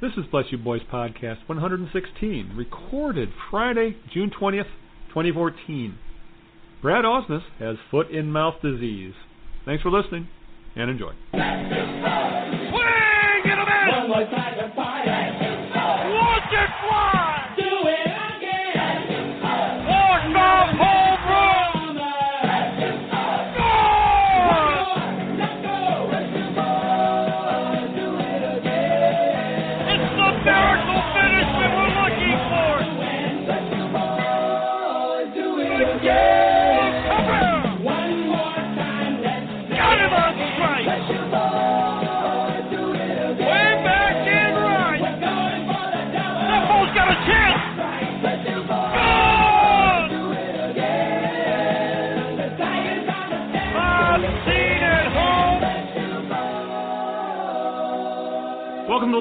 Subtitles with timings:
[0.00, 4.64] This is Bless You Boys Podcast 116, recorded Friday, June 20th,
[5.08, 5.96] 2014.
[6.82, 9.14] Brad Ausmus has foot in mouth disease.
[9.64, 10.26] Thanks for listening
[10.74, 11.12] and enjoy.
[11.30, 11.42] Swing
[13.44, 14.83] and a miss.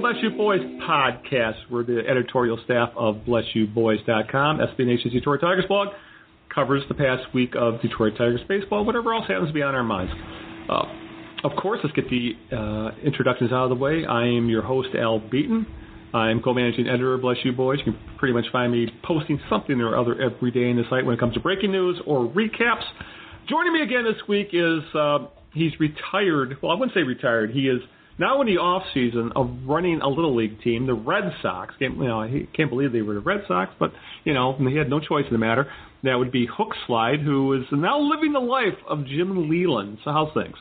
[0.01, 1.55] Bless You Boys Podcast.
[1.69, 4.57] We're the editorial staff of BlessYouBoys.com.
[4.57, 5.89] SB Nation's Detroit Tigers blog
[6.53, 9.83] covers the past week of Detroit Tigers baseball, whatever else happens to be on our
[9.83, 10.11] minds.
[10.69, 10.85] Uh,
[11.43, 14.05] of course, let's get the uh, introductions out of the way.
[14.05, 15.67] I am your host, Al Beaton.
[16.13, 17.79] I'm co-managing editor of Bless You Boys.
[17.85, 21.05] You can pretty much find me posting something or other every day in the site
[21.05, 22.83] when it comes to breaking news or recaps.
[23.49, 26.57] Joining me again this week is uh, he's retired.
[26.61, 27.51] Well, I wouldn't say retired.
[27.51, 27.81] He is
[28.19, 31.73] now in the off season of running a little league team, the Red Sox.
[31.79, 33.91] Can't, you know, he can't believe they were the Red Sox, but
[34.23, 35.67] you know he had no choice in the matter.
[36.03, 39.99] That would be Hook Slide, who is now living the life of Jim Leyland.
[40.03, 40.55] So how's things?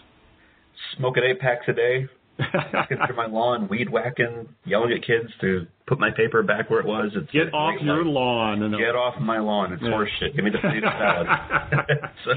[0.99, 2.07] smoking eight packs a day,
[2.75, 6.81] walking through my lawn, weed whacking, yelling at kids to put my paper back where
[6.81, 7.13] it was.
[7.15, 8.71] It's Get off your lawn.
[8.73, 9.73] Get off my lawn.
[9.73, 9.91] It's Yeah.
[9.91, 10.35] horse shit.
[10.35, 11.27] Give me the salad.
[12.25, 12.33] so,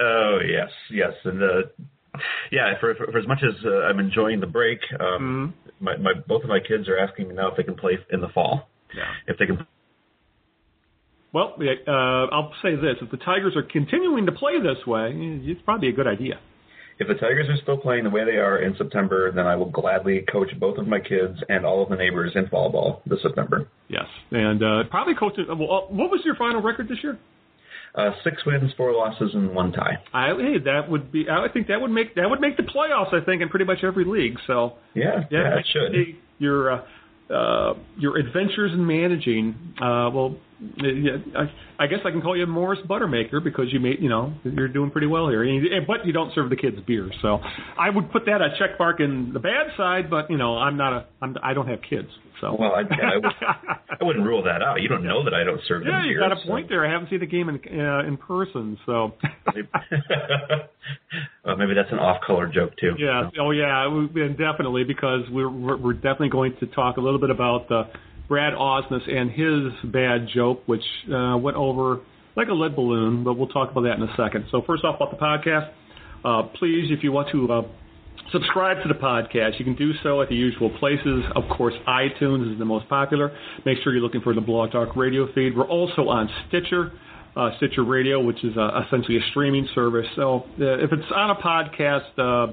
[0.00, 1.46] oh yes, yes, and uh,
[2.52, 2.74] yeah.
[2.80, 5.84] For, for for as much as uh, I'm enjoying the break, um, Mm-hmm.
[5.84, 8.20] my, my both of my kids are asking me now if they can play in
[8.20, 8.68] the fall.
[8.96, 9.02] Yeah.
[9.26, 9.66] If they can
[11.32, 15.10] Well, yeah, uh, I'll say this: if the Tigers are continuing to play this way,
[15.44, 16.38] it's probably a good idea.
[17.00, 19.68] If the Tigers are still playing the way they are in September, then I will
[19.70, 23.18] gladly coach both of my kids and all of the neighbors in fall ball this
[23.20, 23.66] September.
[23.88, 25.32] Yes, and uh, probably coach.
[25.48, 27.18] Well, uh, what was your final record this year?
[27.94, 29.96] Uh, six wins, four losses, and one tie.
[30.12, 31.26] I hey, that would be.
[31.30, 33.14] I think that would make that would make the playoffs.
[33.14, 34.36] I think in pretty much every league.
[34.48, 35.92] So Yeah, yeah, it should.
[36.38, 36.84] Your uh,
[37.32, 39.54] uh, your adventures in managing.
[39.80, 40.36] Uh, well,
[40.76, 44.34] yeah, I, I guess I can call you Morris Buttermaker because you made you know
[44.42, 45.44] you're doing pretty well here.
[45.44, 47.38] And you- But you don't serve the kids beer, so
[47.78, 50.10] I would put that a check mark in the bad side.
[50.10, 52.08] But you know I'm not a I'm, I don't have kids,
[52.44, 53.24] so Well, I, I, would,
[54.00, 54.82] I wouldn't rule that out.
[54.82, 56.86] You don't know that I don't serve yeah, you beer, got a so- point there.
[56.86, 59.14] I haven't seen the game in uh, in person, so.
[61.44, 62.94] well, maybe that's an off-color joke too.
[62.98, 63.30] Yeah.
[63.40, 63.86] Oh, yeah.
[63.86, 67.84] and Definitely, because we're we're we're definitely going to talk a little bit about uh,
[68.28, 72.00] Brad Ausmus and his bad joke, which uh, went over
[72.36, 73.24] like a lead balloon.
[73.24, 74.46] But we'll talk about that in a second.
[74.50, 75.70] So first off, about the podcast.
[76.24, 77.62] Uh, please, if you want to uh,
[78.32, 81.24] subscribe to the podcast, you can do so at the usual places.
[81.34, 83.36] Of course, iTunes is the most popular.
[83.64, 85.56] Make sure you're looking for the Blog Talk radio feed.
[85.56, 86.92] We're also on Stitcher.
[87.36, 90.06] Uh, Stitcher Radio, which is uh, essentially a streaming service.
[90.14, 92.52] So uh, if it's on a podcast, uh,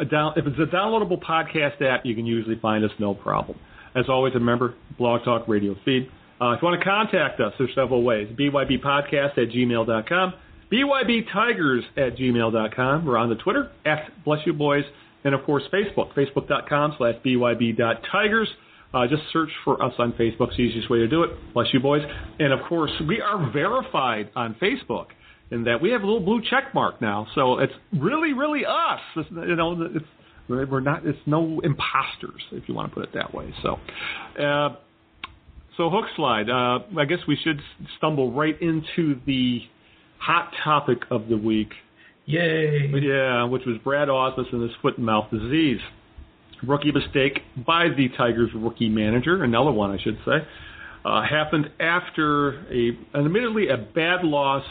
[0.00, 3.56] a down, if it's a downloadable podcast app, you can usually find us no problem.
[3.94, 6.08] As always, remember, Blog Talk Radio feed.
[6.40, 8.28] Uh, if you want to contact us, there's several ways.
[8.38, 10.34] BYBpodcast at gmail.com,
[10.72, 13.04] BYBtigers at gmail.com.
[13.04, 14.84] We're on the Twitter, at Bless You Boys,
[15.24, 18.48] and of course, Facebook, facebook.com slash BYB.tigers.
[18.92, 20.48] Uh, just search for us on Facebook.
[20.48, 21.30] It's the easiest way to do it.
[21.54, 22.02] Bless you, boys.
[22.38, 25.06] And of course, we are verified on Facebook
[25.50, 27.26] in that we have a little blue check mark now.
[27.34, 29.00] So it's really, really us.
[29.16, 30.04] It's, you know, it's,
[30.48, 31.06] we're not.
[31.06, 33.54] It's no imposters, if you want to put it that way.
[33.62, 33.78] So,
[34.42, 34.76] uh,
[35.76, 36.50] so hook slide.
[36.50, 37.60] Uh, I guess we should
[37.96, 39.60] stumble right into the
[40.20, 41.70] hot topic of the week.
[42.26, 42.90] Yay!
[42.94, 45.80] Yeah, which was Brad Ausmus and his foot and mouth disease.
[46.62, 50.46] Rookie mistake by the Tigers rookie manager, another one I should say,
[51.04, 54.64] uh, happened after a, an admittedly a bad loss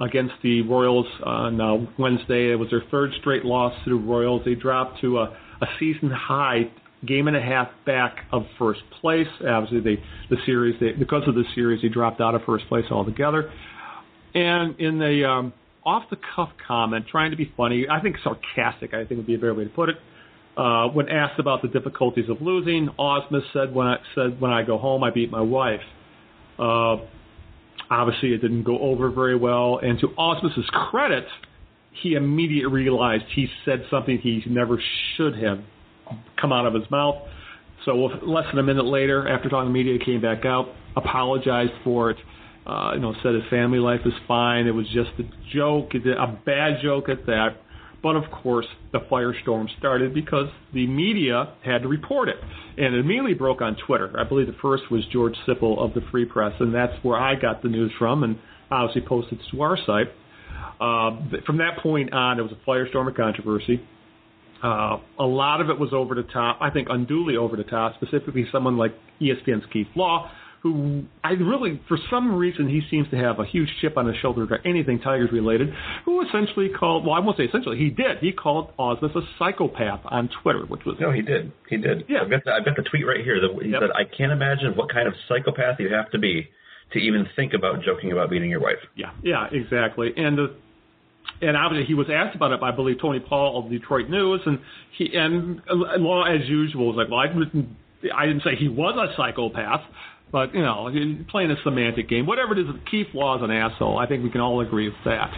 [0.00, 2.52] against the Royals on uh, Wednesday.
[2.52, 4.42] It was their third straight loss to the Royals.
[4.44, 6.70] They dropped to a, a season high
[7.06, 9.26] game and a half back of first place.
[9.46, 12.84] Obviously, they, the series they, because of the series, they dropped out of first place
[12.90, 13.52] altogether.
[14.34, 15.52] And in the um,
[15.84, 19.34] off the cuff comment, trying to be funny, I think sarcastic, I think would be
[19.34, 19.96] a better way to put it.
[20.56, 24.62] Uh, when asked about the difficulties of losing, Ausmus said, "When I said when I
[24.64, 25.80] go home, I beat my wife."
[26.58, 26.96] Uh,
[27.90, 29.78] obviously, it didn't go over very well.
[29.78, 31.26] And to Ausmus's credit,
[32.02, 34.82] he immediately realized he said something he never
[35.16, 35.60] should have
[36.40, 37.16] come out of his mouth.
[37.84, 37.94] So
[38.26, 40.66] less than a minute later, after talking to the media, he came back out,
[40.96, 42.16] apologized for it.
[42.68, 44.66] Uh, you know, said his family life is fine.
[44.66, 47.56] It was just a joke, a bad joke at that.
[48.02, 52.36] But of course, the firestorm started because the media had to report it.
[52.76, 54.14] And it immediately broke on Twitter.
[54.18, 57.34] I believe the first was George Sipple of the Free Press, and that's where I
[57.34, 58.38] got the news from, and
[58.70, 60.08] obviously posted to our site.
[60.80, 63.80] Uh, from that point on, it was a firestorm of controversy.
[64.62, 67.94] Uh, a lot of it was over the top, I think unduly over the top,
[67.94, 70.30] specifically someone like ESPN's Keith Law,
[70.62, 74.16] who I really, for some reason, he seems to have a huge chip on his
[74.16, 75.72] shoulder to anything Tigers related,
[76.04, 78.18] who essentially called, well, I won't say essentially, he did.
[78.20, 80.96] He called Ausmus a psychopath on Twitter, which was.
[81.00, 81.52] No, he did.
[81.68, 82.04] He did.
[82.08, 82.22] Yeah.
[82.22, 83.40] I've got the, I've got the tweet right here.
[83.40, 83.80] That he Yep.
[83.82, 86.48] said, I can't imagine what kind of psychopath you have to be
[86.92, 88.78] to even think about joking about beating your wife.
[88.96, 90.12] Yeah, yeah, exactly.
[90.16, 90.54] And the
[91.40, 94.40] and obviously he was asked about it by I believe Tony Paul of Detroit News,
[94.46, 94.58] and
[94.96, 97.76] he and uh, Law as usual was like, well, I didn't
[98.14, 99.82] I didn't say he was a psychopath.
[100.30, 100.90] But you know,
[101.30, 103.98] playing a semantic game, whatever it is, Keith Law is an asshole.
[103.98, 105.30] I think we can all agree with that.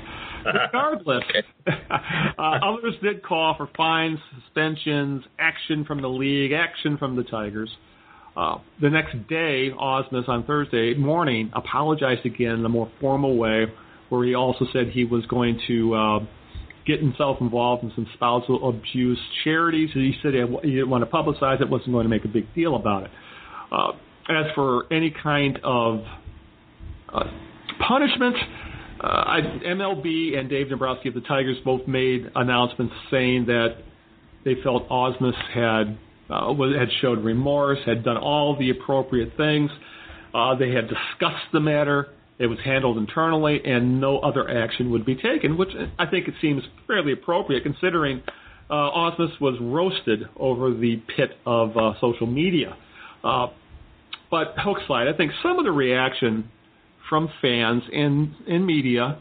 [0.45, 1.25] Regardless,
[1.67, 7.71] uh, others did call for fines, suspensions, action from the league, action from the Tigers.
[8.37, 13.67] Uh, the next day, Ausmus on Thursday morning apologized again in a more formal way,
[14.09, 16.19] where he also said he was going to uh,
[16.87, 19.91] get himself involved in some spousal abuse charities.
[19.93, 22.77] He said he didn't want to publicize it, wasn't going to make a big deal
[22.77, 23.11] about it.
[23.71, 23.93] Uh,
[24.37, 26.05] as for any kind of
[27.13, 27.25] uh,
[27.87, 28.37] punishment,
[29.03, 33.77] uh, I, MLB and Dave Dombrowski of the Tigers both made announcements saying that
[34.45, 35.99] they felt Ausmus had
[36.31, 39.71] uh, had showed remorse, had done all the appropriate things.
[40.33, 42.09] Uh, they had discussed the matter.
[42.39, 46.35] It was handled internally, and no other action would be taken, which I think it
[46.41, 48.23] seems fairly appropriate considering
[48.71, 52.77] uh, Ausmus was roasted over the pit of uh, social media.
[53.25, 53.49] Uh,
[54.31, 56.51] but Hookslide, I think some of the reaction
[57.09, 59.19] from fans and in media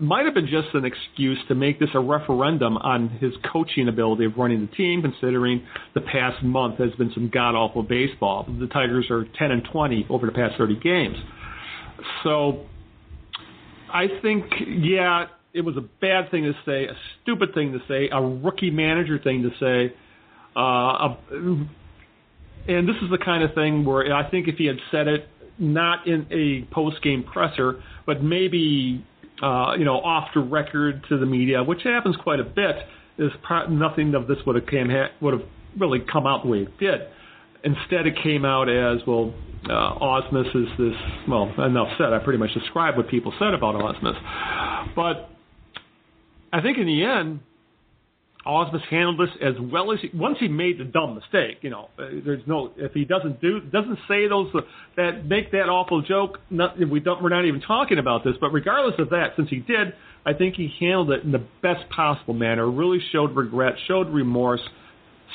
[0.00, 4.24] might have been just an excuse to make this a referendum on his coaching ability
[4.24, 5.64] of running the team, considering
[5.94, 8.46] the past month has been some god awful baseball.
[8.58, 11.16] The Tigers are 10 and 20 over the past 30 games.
[12.24, 12.66] So
[13.92, 18.08] I think, yeah, it was a bad thing to say, a stupid thing to say,
[18.10, 19.94] a rookie manager thing to say.
[20.56, 21.18] Uh, a,
[22.68, 25.28] and this is the kind of thing where I think if he had said it
[25.58, 29.04] not in a post game presser, but maybe
[29.42, 32.76] uh, you know off the record to the media, which happens quite a bit,
[33.18, 35.48] is pro- nothing of this would have came ha- would have
[35.78, 37.00] really come out the way it did.
[37.64, 39.32] Instead, it came out as well.
[39.64, 40.94] Uh, Ausmus is this.
[41.28, 42.12] Well, enough said.
[42.12, 45.30] I pretty much described what people said about Ausmus, but
[46.52, 47.40] I think in the end,
[48.46, 51.58] Ausmus handled this as well as he, once he made the dumb mistake.
[51.60, 54.62] You know, uh, there's no if he doesn't do doesn't say those uh,
[54.96, 56.38] that make that awful joke.
[56.50, 58.34] Not, we don't we're not even talking about this.
[58.40, 59.94] But regardless of that, since he did,
[60.26, 62.68] I think he handled it in the best possible manner.
[62.68, 64.62] Really showed regret, showed remorse,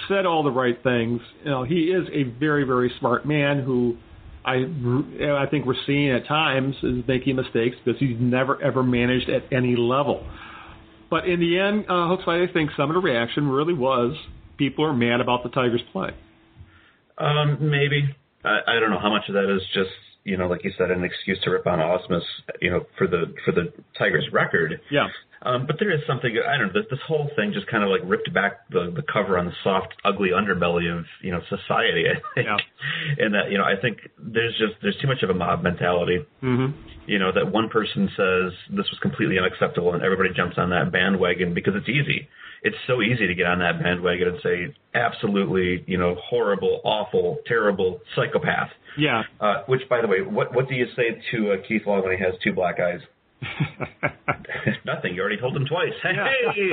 [0.10, 1.21] said all the right things.
[1.45, 3.98] You know, he is a very very smart man who.
[4.45, 9.30] I, I think we're seeing at times is making mistakes because he's never ever managed
[9.30, 10.25] at any level.
[11.09, 14.15] But in the end, uh, Hookslide, I think some of the reaction really was
[14.57, 16.09] people are mad about the Tigers' play.
[17.18, 18.15] Um, maybe.
[18.44, 19.89] I, I don't know how much of that is just
[20.27, 22.22] you know, like you said, an excuse to rip on Ausmus,
[22.62, 24.81] you know, for the for the Tigers' record.
[24.91, 25.07] Yeah.
[25.41, 26.81] Um, but there is something I don't know.
[26.81, 29.53] This, this whole thing just kind of like ripped back the the cover on the
[29.63, 32.03] soft, ugly underbelly of you know society.
[32.12, 32.57] I think, Yeah.
[33.24, 36.19] and that you know, I think there's just there's too much of a mob mentality.
[36.43, 36.77] Mm-hmm.
[37.07, 40.91] You know, that one person says this was completely unacceptable, and everybody jumps on that
[40.91, 42.27] bandwagon because it's easy.
[42.63, 47.37] It's so easy to get on that bandwagon and say absolutely, you know, horrible, awful,
[47.45, 48.69] terrible psychopath.
[48.97, 49.23] Yeah.
[49.39, 52.17] Uh, which, by the way, what what do you say to uh, Keith Law when
[52.17, 52.99] he has two black eyes?
[54.85, 55.13] Nothing.
[55.13, 55.93] You already told him twice.
[56.01, 56.09] Hey.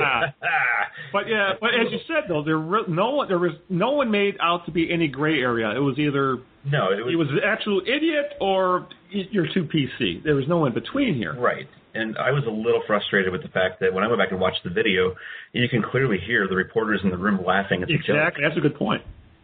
[1.13, 4.09] but yeah, but as you said though, there re- no one there was no one
[4.09, 5.69] made out to be any gray area.
[5.75, 10.23] It was either no, it was, he was an absolute idiot or you're too PC.
[10.23, 11.35] There was no in between here.
[11.35, 11.67] right.
[11.95, 14.39] And I was a little frustrated with the fact that when I went back and
[14.39, 15.15] watched the video,
[15.53, 18.09] you can clearly hear the reporters in the room laughing at the joke.
[18.09, 18.43] Exactly.
[18.43, 19.01] That's a good point.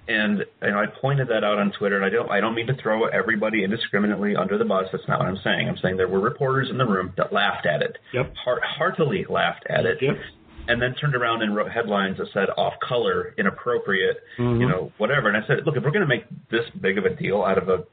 [0.08, 2.76] And know, I pointed that out on Twitter, and I don't I don't mean to
[2.76, 4.88] throw everybody indiscriminately under the bus.
[4.92, 5.70] That's not what I'm saying.
[5.70, 8.36] I'm saying there were reporters in the room that laughed at it, Yep.
[8.36, 10.18] heart, heartily laughed at it, Yep.
[10.68, 14.60] and then turned around and wrote headlines that said off color, inappropriate, Mhm.
[14.60, 15.28] you know, whatever.
[15.30, 17.58] And I said, look, if we're going to make this big of a deal out
[17.60, 17.84] of a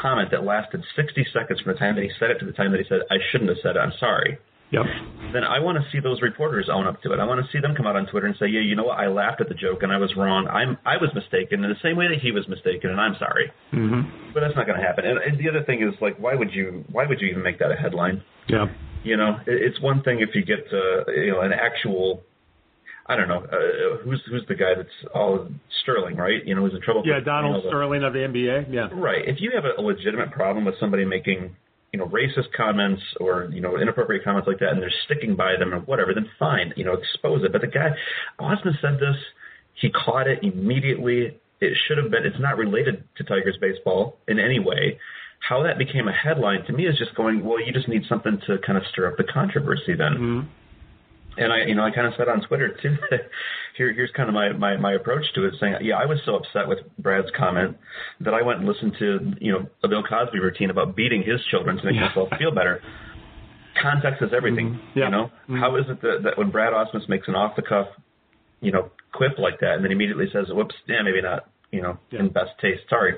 [0.00, 2.72] comment that lasted 60 seconds from the time that he said it to the time
[2.72, 4.38] that he said I shouldn't have said it, I'm sorry.
[4.74, 4.86] Yep.
[5.32, 7.20] then I want to see those reporters own up to it.
[7.20, 8.98] I want to see them come out on Twitter and say, "Yeah, you know what?
[8.98, 10.48] I laughed at the joke and I was wrong.
[10.48, 13.52] I'm I was mistaken in the same way that he was mistaken, and I'm sorry."
[13.72, 14.32] Mm-hmm.
[14.32, 15.04] But that's not going to happen.
[15.04, 17.58] And, and the other thing is, like, why would you why would you even make
[17.60, 18.22] that a headline?
[18.48, 18.66] Yeah.
[19.04, 22.22] You know, it, it's one thing if you get uh, you know an actual.
[23.06, 25.48] I don't know uh, who's who's the guy that's all
[25.82, 26.44] Sterling, right?
[26.44, 27.02] You know, who's in trouble.
[27.04, 28.72] Yeah, Donald you know, the- Sterling of the NBA.
[28.72, 28.88] Yeah.
[28.92, 29.26] Right.
[29.28, 31.54] If you have a, a legitimate problem with somebody making,
[31.92, 35.56] you know, racist comments or you know inappropriate comments like that, and they're sticking by
[35.58, 36.72] them or whatever, then fine.
[36.76, 37.52] You know, expose it.
[37.52, 37.90] But the guy,
[38.38, 39.16] Osmond said this.
[39.74, 41.38] He caught it immediately.
[41.60, 42.24] It should have been.
[42.24, 44.98] It's not related to Tigers baseball in any way.
[45.46, 48.38] How that became a headline to me is just going, well, you just need something
[48.46, 50.12] to kind of stir up the controversy then.
[50.16, 50.46] Mhm.
[51.36, 52.96] And I, you know, I kind of said on Twitter too.
[53.10, 53.28] That
[53.76, 56.36] here, here's kind of my, my my approach to it, saying, yeah, I was so
[56.36, 57.76] upset with Brad's comment
[58.20, 61.40] that I went and listened to, you know, a Bill Cosby routine about beating his
[61.50, 62.04] children to make Yeah.
[62.06, 62.80] himself feel better.
[63.82, 64.80] Context is everything, Mhm.
[64.94, 65.04] Yeah.
[65.06, 65.30] you know.
[65.48, 65.58] Mhm.
[65.58, 67.88] How is it that, that when Brad Ausmus makes an off the cuff,
[68.60, 71.98] you know, quip like that, and then immediately says, "Whoops, yeah, maybe not," you know,
[72.10, 72.20] Yeah.
[72.20, 72.88] in best taste.
[72.88, 73.16] Sorry.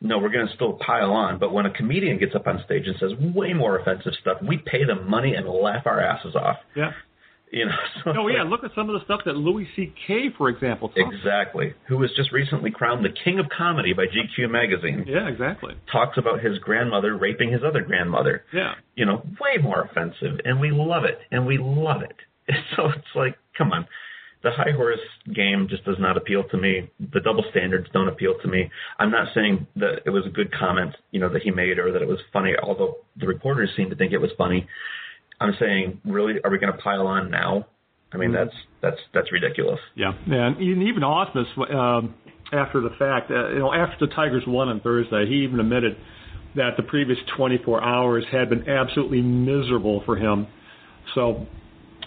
[0.00, 1.38] No, we're going to still pile on.
[1.38, 4.58] But when a comedian gets up on stage and says way more offensive stuff, we
[4.58, 6.58] pay them money and laugh our asses off.
[6.74, 6.92] Yeah.
[7.52, 7.72] You know.
[8.04, 8.42] So Oh yeah.
[8.42, 10.30] like- Look at some of the stuff that Louis C.K.
[10.36, 10.88] for example.
[10.88, 11.00] Talks.
[11.14, 11.74] Exactly.
[11.88, 15.04] Who was just recently crowned the king of comedy by GQ magazine.
[15.06, 15.28] Yeah.
[15.28, 15.74] Exactly.
[15.92, 18.44] Talks about his grandmother raping his other grandmother.
[18.52, 18.72] Yeah.
[18.96, 22.16] You know, way more offensive, and we love it, and we love it.
[22.76, 23.86] So it's like, come on.
[24.42, 24.98] The high horse
[25.32, 26.90] game just does not appeal to me.
[27.12, 28.68] The double standards don't appeal to me.
[28.98, 31.92] I'm not saying that it was a good comment, you know, that he made or
[31.92, 34.66] that it was funny, although the reporters seem to think it was funny.
[35.42, 37.66] I'm saying, really, are we going to pile on now?
[38.12, 39.80] I mean, that's that's that's ridiculous.
[39.94, 42.14] Yeah, and even Ausmus, um,
[42.52, 45.96] after the fact, uh, you know, after the Tigers won on Thursday, he even admitted
[46.54, 50.46] that the previous 24 hours had been absolutely miserable for him.
[51.14, 51.46] So,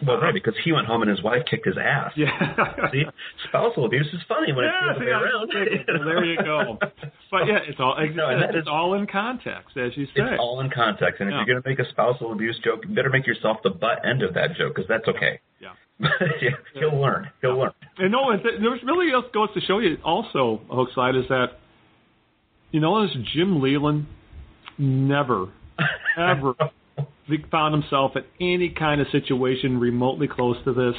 [0.05, 2.11] Well, right, because he went home and his wife kicked his ass.
[2.17, 2.29] yeah.
[2.91, 3.03] See,
[3.47, 5.47] spousal abuse is funny when Yeah, it's the other way around.
[5.51, 6.77] think- well, there you go.
[7.31, 10.11] But yeah, it's all No, it's is- all in context, as you say.
[10.17, 12.93] It's all in context, and if you're going to make a spousal abuse joke, you
[12.95, 15.39] better make yourself the butt end of that joke, because that's okay.
[15.61, 15.69] yeah.
[16.41, 17.29] yeah, he'll learn.
[17.41, 17.71] He'll learn.
[17.97, 21.47] And no, it, there really else goes to show you also, Hookslide, is that
[22.71, 24.05] you know, this Jim Leyland
[24.77, 25.47] never,
[26.17, 26.53] ever
[27.51, 30.95] found himself in any kind of situation remotely close to this.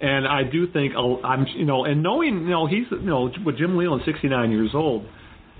[0.00, 3.56] And I do think I'm, you know, and knowing, you know, he's, you know, with
[3.56, 5.06] Jim Leyland, 69 years old,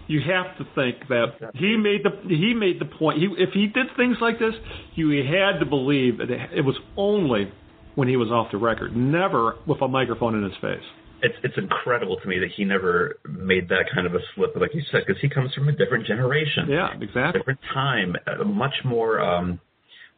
[0.09, 3.19] you have to think that he made the he made the point.
[3.19, 4.55] He, if he did things like this,
[4.95, 7.51] you had to believe that it was only
[7.95, 10.85] when he was off the record, never with a microphone in his face.
[11.23, 14.75] It's it's incredible to me that he never made that kind of a slip, like
[14.75, 16.69] you said, because he comes from a different generation.
[16.69, 17.41] Yeah, exactly.
[17.41, 19.61] different time, uh, much more um,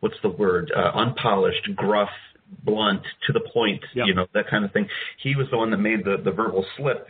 [0.00, 0.72] what's the word?
[0.74, 2.10] Uh, unpolished, gruff,
[2.64, 3.82] blunt, to the point.
[3.94, 4.06] Yep.
[4.06, 4.88] You know that kind of thing.
[5.22, 7.08] He was the one that made the the verbal slip.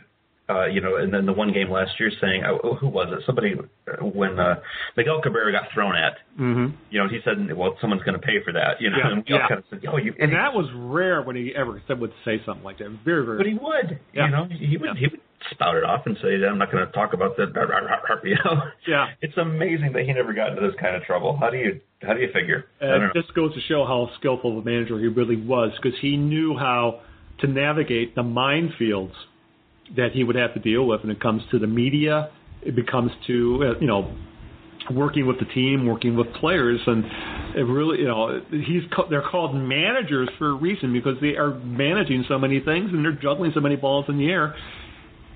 [0.49, 3.23] Uh, you know, and then the one game last year saying, oh, who was it?
[3.27, 4.55] Somebody uh, when uh,
[4.97, 6.13] Miguel Cabrera got thrown at.
[6.41, 6.75] Mm-hmm.
[6.89, 8.81] You know, he said, well, someone's going to pay for that.
[8.81, 9.47] You know, Yeah, and we all yeah.
[9.47, 10.15] kind of said, oh, you.
[10.17, 12.89] And that was rare when he ever said would say something like that.
[13.05, 13.37] Very, very.
[13.37, 13.99] but he would.
[14.11, 14.25] Yeah.
[14.25, 14.87] You know, he would.
[14.87, 14.93] Yeah.
[14.97, 17.49] He would spout it off and say, I'm not going to talk about that.
[18.23, 18.61] You know.
[18.87, 19.07] Yeah.
[19.21, 21.37] It's amazing that he never got into this kind of trouble.
[21.39, 22.65] How do you how do you figure?
[22.81, 23.05] I don't know.
[23.13, 26.17] it just goes to show how skillful of a manager he really was because he
[26.17, 27.01] knew how
[27.41, 29.13] to navigate the minefields
[29.95, 32.31] that he would have to deal with when it comes to the media.
[32.61, 34.15] It becomes to uh, you know
[34.91, 37.03] working with the team, working with players, and
[37.55, 42.25] it really you know he's they're called managers for a reason because they are managing
[42.27, 44.55] so many things and they're juggling so many balls in the air.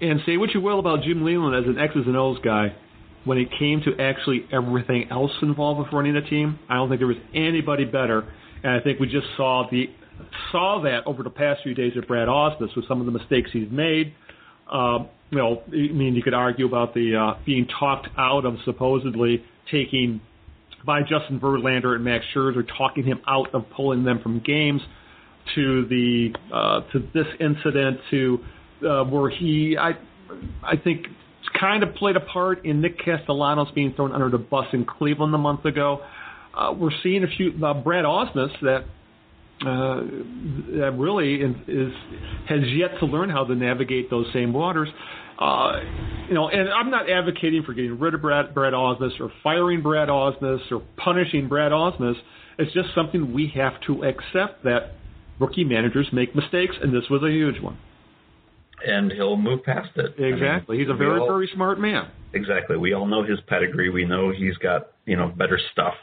[0.04, 2.76] And say what you will about Jim Leyland as an X's and O's guy,
[3.24, 7.00] when it came to actually everything else involved with running a team, I don't think
[7.00, 8.28] there was anybody better.
[8.64, 9.86] And I think we just saw the
[10.52, 13.50] saw that over the past few days at Brad Ausmus with some of the mistakes
[13.54, 14.14] he's made.
[14.70, 18.56] Um, you know, I mean, you could argue about the uh, being talked out of
[18.66, 20.20] supposedly taking
[20.86, 24.82] by Justin Verlander and Max Scherzer, talking him out of pulling them from games,
[25.56, 28.40] to the uh, to this incident, to
[28.86, 29.92] uh, where he, I,
[30.64, 31.08] I think,
[31.60, 35.34] kind of played a part in Nick Castellanos being thrown under the bus in Cleveland
[35.34, 36.02] a month ago.
[36.56, 38.86] Uh, we're seeing a few uh, Brad Ausmus that
[39.62, 40.02] uh,
[40.80, 41.94] that really is,
[42.50, 44.90] has yet to learn how to navigate those same waters.
[45.40, 45.80] Uh,
[46.28, 49.82] you know, and I'm not advocating for getting rid of Brad, Brad Ausmus or firing
[49.82, 52.16] Brad Ausmus or punishing Brad Ausmus.
[52.60, 54.92] It's just something we have to accept that
[55.40, 57.78] rookie managers make mistakes, and this was a huge one.
[58.86, 60.14] And he'll move past it.
[60.18, 60.78] I mean, Exactly.
[60.78, 62.08] He's a very, all- very smart man.
[62.34, 62.76] exactly.
[62.78, 63.90] We all know his pedigree.
[63.90, 65.94] We know he's got you know better stuff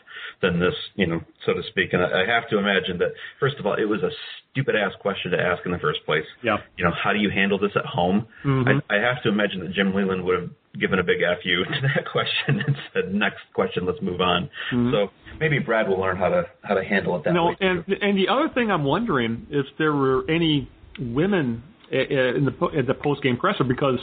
[0.43, 1.93] than this, you know, so to speak.
[1.93, 4.11] And I I have to imagine that first of all, it was a
[4.53, 6.25] stupid ass question to ask in the first place.
[6.43, 6.59] Yeah.
[6.77, 8.27] You know, how do you handle this at home?
[8.45, 8.83] Mhm.
[8.89, 11.65] I, I have to imagine that Jim Leyland would have given a big F you
[11.75, 14.93] to that question and said, "Next question, let's move on." Mhm.
[14.93, 17.57] So maybe Brad will learn how to how to handle it that No, way.
[17.61, 20.69] and and the other thing I'm wondering if there were any
[20.99, 23.99] women in the in the post game presser because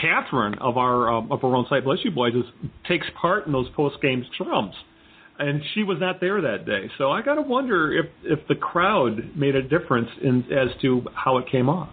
[0.00, 2.44] Catherine of our um, of our own site, bless you boys, is,
[2.88, 4.72] takes part in those post game scrums,
[5.38, 6.90] and she was not there that day.
[6.98, 11.02] So I got to wonder if if the crowd made a difference in as to
[11.14, 11.90] how it came off.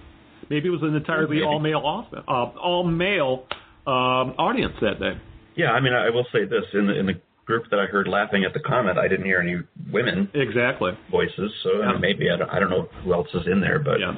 [0.50, 3.46] Maybe it was an entirely all male off, uh, all male
[3.88, 5.14] um, audience that day.
[5.56, 8.08] Yeah, I mean, I will say this in the in the group that I heard
[8.08, 9.58] laughing at the comment, I didn't hear any
[9.92, 10.92] women Exactly.
[11.10, 11.52] voices.
[11.64, 11.98] So Yeah.
[12.00, 14.14] maybe I don't, I don't know who else is in there, but Yeah.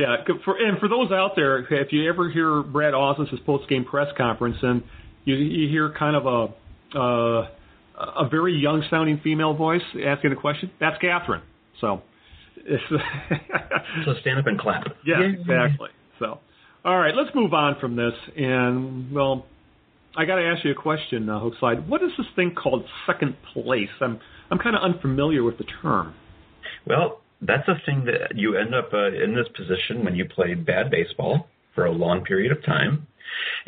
[0.00, 0.16] Yeah,
[0.46, 4.06] for and for those out there, if you ever hear Brad Austin's post game press
[4.16, 4.82] conference and
[5.26, 7.48] you you hear kind of a uh,
[8.16, 11.42] a very young sounding female voice asking a question, that's Catherine.
[11.82, 12.00] So
[14.06, 14.84] so stand up and clap.
[15.04, 15.90] yeah, exactly.
[16.18, 16.38] So
[16.82, 19.44] all right, let's move on from this and well,
[20.16, 21.86] I got to ask you a question, uh, Hookslide.
[21.88, 23.90] What is this thing called second place?
[24.00, 24.18] I'm
[24.50, 26.14] I'm kind of unfamiliar with the term.
[26.86, 30.54] Well, that's a thing that you end up uh, in this position when you play
[30.54, 33.06] bad baseball for a long period of time,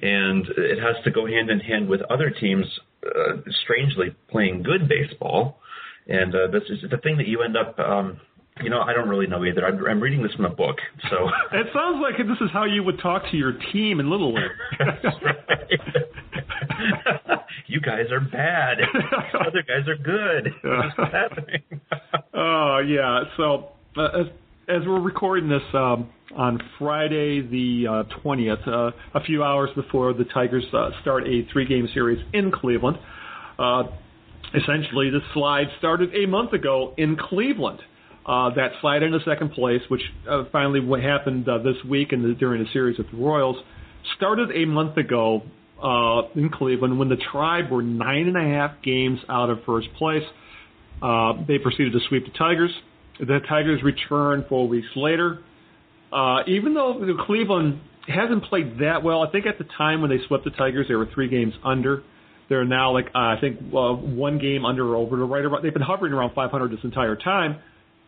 [0.00, 2.66] and it has to go hand in hand with other teams,
[3.06, 5.58] uh, strangely playing good baseball,
[6.06, 7.78] and uh, this is the thing that you end up.
[7.78, 8.20] Um,
[8.60, 9.64] you know, I don't really know either.
[9.64, 10.76] I'm, I'm reading this from a book,
[11.10, 11.28] so.
[11.52, 14.50] It sounds like this is how you would talk to your team in Little League.
[17.66, 18.78] You guys are bad.
[19.40, 20.52] Other guys are good.
[20.62, 21.62] What's happening?
[22.34, 23.22] Oh yeah.
[23.36, 24.26] So uh, as,
[24.68, 30.24] as we're recording this um, on Friday the twentieth, uh, a few hours before the
[30.24, 32.98] Tigers uh, start a three-game series in Cleveland,
[33.58, 33.84] uh,
[34.54, 37.80] essentially the slide started a month ago in Cleveland.
[38.24, 42.36] Uh, that slide into second place, which uh, finally what happened uh, this week the,
[42.38, 43.56] during the series with the Royals,
[44.16, 45.42] started a month ago
[45.82, 49.88] uh, in Cleveland when the Tribe were nine and a half games out of first
[49.98, 50.22] place.
[51.02, 52.70] Uh, they proceeded to sweep the Tigers.
[53.18, 55.40] The Tigers returned four weeks later.
[56.12, 60.18] Uh, even though Cleveland hasn't played that well, I think at the time when they
[60.28, 62.04] swept the Tigers, they were three games under.
[62.48, 65.64] They're now like I think one game under or over to right around.
[65.64, 67.60] They've been hovering around 500 this entire time.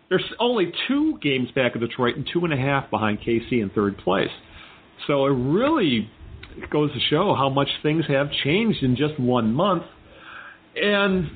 [0.08, 3.70] There's only two games back of Detroit and two and a half behind KC in
[3.74, 4.30] third place.
[5.06, 6.10] So it really
[6.70, 9.84] goes to show how much things have changed in just one month.
[10.76, 11.30] And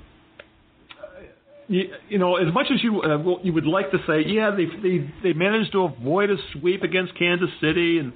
[1.69, 4.67] you, you know, as much as you uh, you would like to say, yeah, they
[4.83, 8.13] they they managed to avoid a sweep against Kansas City, and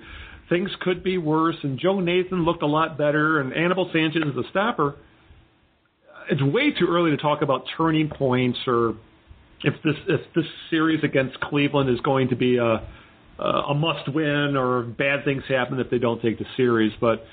[0.49, 1.57] things could be worse.
[1.63, 4.97] And Joe Nathan looked a lot better, and Anibal Sanchez is a stopper.
[6.31, 8.95] It's way too early to talk about turning points or
[9.65, 12.87] if this if this series against Cleveland is going to be a
[13.39, 16.93] a must win or bad things happen if they don't take the series.
[17.01, 17.25] But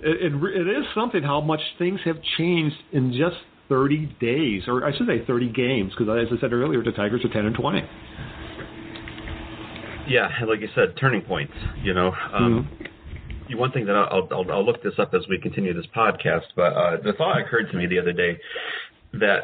[0.00, 3.36] it, it, it is something how much things have changed in just
[3.68, 7.24] 30 days, or I should say 30 games, because as I said earlier, the Tigers
[7.24, 7.82] are 10 and 20.
[10.08, 11.52] Yeah, and like you said, turning points.
[11.82, 13.58] You know, um, Mm-hmm.
[13.58, 16.72] one thing that I'll, I'll I'll look this up as we continue this podcast, but
[16.72, 18.38] uh, the thought occurred to me the other day
[19.12, 19.38] that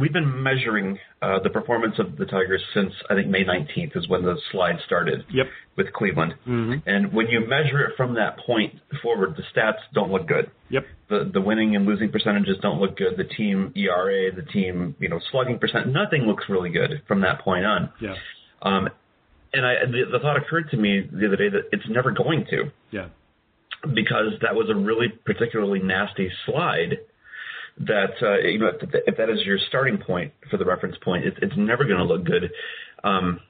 [0.00, 4.08] we've been measuring uh, the performance of the Tigers since I think May 19th is
[4.08, 5.46] when the slide started Yep.
[5.76, 6.88] with Cleveland, Mm-hmm.
[6.88, 10.50] and when you measure it from that point forward, the stats don't look good.
[10.70, 10.84] Yep.
[11.08, 13.16] The the winning and losing percentages don't look good.
[13.16, 17.40] The team ERA, the team you know slugging percent, nothing looks really good from that
[17.40, 17.90] point on.
[18.00, 18.14] Yeah.
[18.62, 18.88] Um,
[19.52, 22.44] and I the, the thought occurred to me the other day that it's never going
[22.50, 23.08] to Yeah.
[23.82, 26.98] because that was a really particularly nasty slide.
[27.86, 31.24] That uh, you know, if, if that is your starting point for the reference point,
[31.24, 32.50] it, it's never going to look good.
[33.04, 33.40] Um,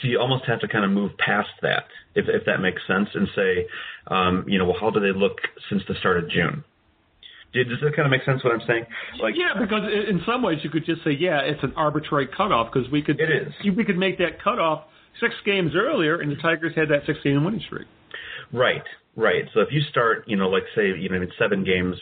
[0.00, 3.08] so you almost have to kind of move past that, if if that makes sense,
[3.14, 3.66] and say,
[4.08, 5.38] um, you know, well, how do they look
[5.68, 6.62] since the start of June?
[7.54, 8.44] Does that kind of make sense?
[8.44, 8.84] What I'm saying?
[9.22, 12.70] Like, yeah, because in some ways you could just say, yeah, it's an arbitrary cutoff
[12.72, 13.52] because we could It is.
[13.74, 14.84] we could make that cutoff
[15.18, 17.88] six games earlier, and the Tigers had that 16 winning streak.
[18.52, 18.82] Right,
[19.18, 19.44] right.
[19.52, 21.96] So if you start, you know, like say, you know, in seven games,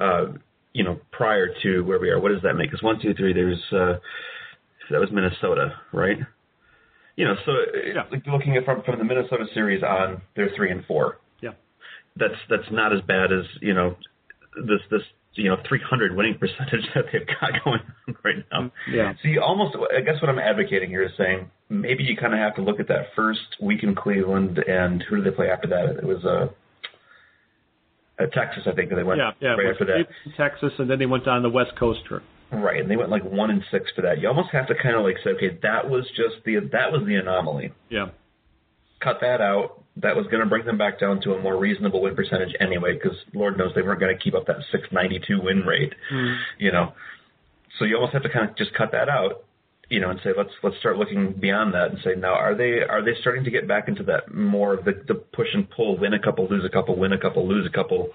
[0.00, 0.32] uh,
[0.72, 2.70] you know, prior to where we are, what does that make?
[2.70, 3.32] Because one, two, three.
[3.32, 3.98] There's uh,
[4.90, 6.16] that was Minnesota, right?
[7.16, 8.02] You know, so uh, Yeah.
[8.10, 11.18] like looking at from from the Minnesota series on, they're three and four.
[11.40, 11.52] Yeah.
[12.16, 13.96] That's that's not as bad as you know
[14.56, 15.02] this this
[15.34, 18.72] you know 300 winning percentage that they've got going on right now.
[18.90, 19.12] Yeah.
[19.22, 22.38] So you almost, I guess what I'm advocating here is saying maybe you kind of
[22.40, 25.68] have to look at that first week in Cleveland and who do they play after
[25.68, 25.96] that?
[25.96, 26.48] It was uh,
[28.22, 29.48] uh, Texas, I think, they went Yeah, yeah.
[29.50, 30.06] right after that.
[30.36, 32.22] Texas, and then they went on the West Coast trip.
[32.52, 34.20] Right, and they went like one and six for that.
[34.20, 37.02] You almost have to kind of like say, okay, that was just the that was
[37.06, 37.72] the anomaly.
[37.88, 38.08] Yeah.
[39.00, 39.82] Cut that out.
[39.96, 42.92] That was going to bring them back down to a more reasonable win percentage anyway,
[42.94, 45.94] because Lord knows they weren't going to keep up that 692 win rate.
[46.58, 46.92] You know,
[47.78, 49.44] so you almost have to kind of just cut that out.
[49.88, 52.80] You know, and say let's let's start looking beyond that and say now are they
[52.88, 55.98] are they starting to get back into that more of the, the push and pull,
[55.98, 58.08] win a couple, lose a couple, win a couple, lose a couple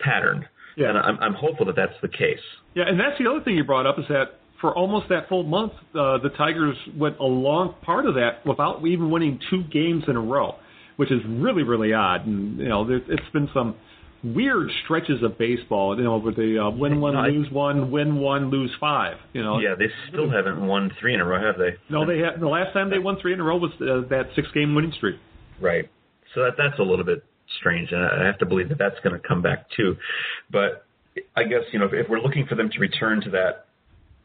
[0.00, 0.46] pattern.
[0.76, 0.90] Yeah.
[0.90, 2.42] And I'm I'm hopeful that that's the case.
[2.74, 5.42] Yeah, and that's the other thing you brought up is that for almost that full
[5.42, 10.04] month, uh, the Tigers went a long part of that without even winning two games
[10.08, 10.56] in a row,
[10.96, 12.26] which is really really odd.
[12.26, 13.74] And you know, there, it's been some
[14.24, 15.96] weird stretches of baseball.
[15.96, 19.16] You know, where they uh, win one, I- lose one, win one, lose five.
[19.32, 19.58] You know.
[19.58, 21.76] Yeah, they still haven't won three in a row, have they?
[21.90, 24.28] No, they had the last time they won three in a row was uh, that
[24.34, 25.16] six game winning streak.
[25.60, 25.88] Right.
[26.34, 27.24] So that that's a little bit
[27.58, 29.96] strange, and I have to believe that that's going to come back too.
[30.50, 30.86] But
[31.36, 33.66] I guess you know if, if we're looking for them to return to that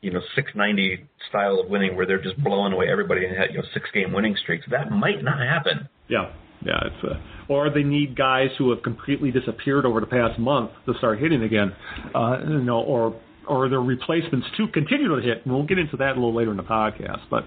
[0.01, 3.57] you know 690 style of winning where they're just blowing away everybody and had you
[3.57, 5.89] know six game winning streaks, that might not happen.
[6.07, 6.31] Yeah,
[6.65, 6.80] yeah.
[6.86, 10.93] It's uh, or they need guys who have completely disappeared over the past month to
[10.98, 11.74] start hitting again.
[12.13, 15.46] Uh, you know, or or their replacements to continue to hit.
[15.46, 17.22] And we'll get into that a little later in the podcast.
[17.30, 17.46] But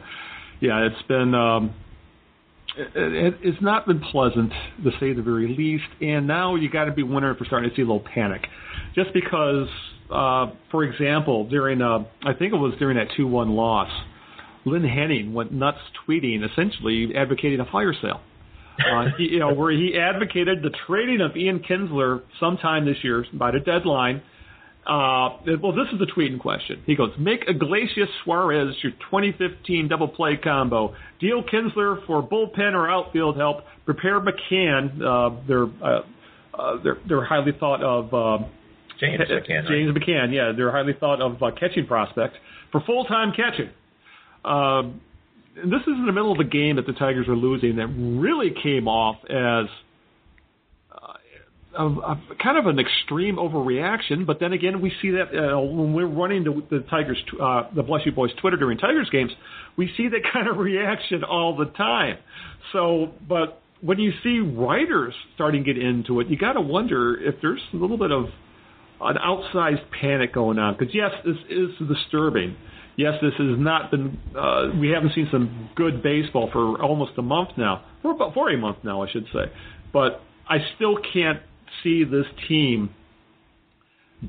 [0.61, 1.35] yeah, it's been.
[1.35, 1.75] Um,
[2.77, 4.53] it, it, it's not been pleasant
[4.85, 7.69] to say the very least, and now you got to be wondering if we're starting
[7.69, 8.47] to see a little panic,
[8.95, 9.67] just because,
[10.09, 13.91] uh, for example, during uh, I think it was during that two-one loss,
[14.65, 18.21] Lynn Henning went nuts tweeting, essentially advocating a fire sale.
[18.79, 23.25] Uh, he, you know, where he advocated the trading of Ian Kinsler sometime this year
[23.35, 24.23] by the deadline.
[24.87, 26.83] Uh, well, this is the tweet in question.
[26.87, 30.95] He goes, "Make Iglesias Suarez your 2015 double play combo.
[31.21, 33.65] Deal Kinsler for bullpen or outfield help.
[33.85, 36.01] Prepare McCann, uh, their uh,
[36.59, 38.45] uh, their their highly thought of uh,
[38.99, 39.69] James McCann.
[39.93, 40.03] right?
[40.03, 42.37] McCann, yeah, they're highly thought of uh, catching prospect
[42.73, 43.71] for full time catching.
[44.45, 45.01] Um, and
[45.55, 48.55] this is in the middle of a game that the Tigers are losing that really
[48.63, 49.67] came off as
[50.93, 51.15] uh,
[51.79, 54.27] a, a, kind of an extreme overreaction.
[54.27, 57.83] But then again, we see that uh, when we're running the, the Tigers, uh, the
[57.83, 59.33] Bless You Boys Twitter during Tigers games,
[59.77, 62.19] we see that kind of reaction all the time.
[62.73, 67.19] So, but when you see writers starting to get into it, you got to wonder
[67.21, 68.27] if there's a little bit of
[69.01, 70.77] an outsized panic going on.
[70.79, 72.57] Because yes, this is disturbing.
[73.01, 74.19] Yes, this has not been.
[74.37, 78.51] Uh, we haven't seen some good baseball for almost a month now, for about for
[78.51, 79.45] a month now, I should say.
[79.91, 81.41] But I still can't
[81.83, 82.91] see this team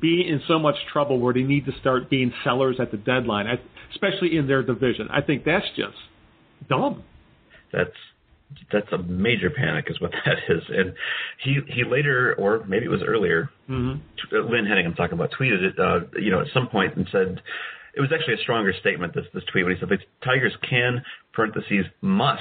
[0.00, 3.46] being in so much trouble where they need to start being sellers at the deadline,
[3.90, 5.08] especially in their division.
[5.10, 5.98] I think that's just
[6.70, 7.02] dumb.
[7.74, 7.90] That's
[8.72, 10.62] that's a major panic, is what that is.
[10.68, 10.94] And
[11.44, 13.98] he he later, or maybe it was earlier, Mm-hmm.
[14.30, 17.06] t- Lynn Henning, I'm talking about, tweeted it, uh, you know, at some point and
[17.12, 17.40] said
[17.94, 19.14] it was actually a stronger statement.
[19.14, 21.02] This this tweet when he said the Tigers can
[21.32, 22.40] parentheses must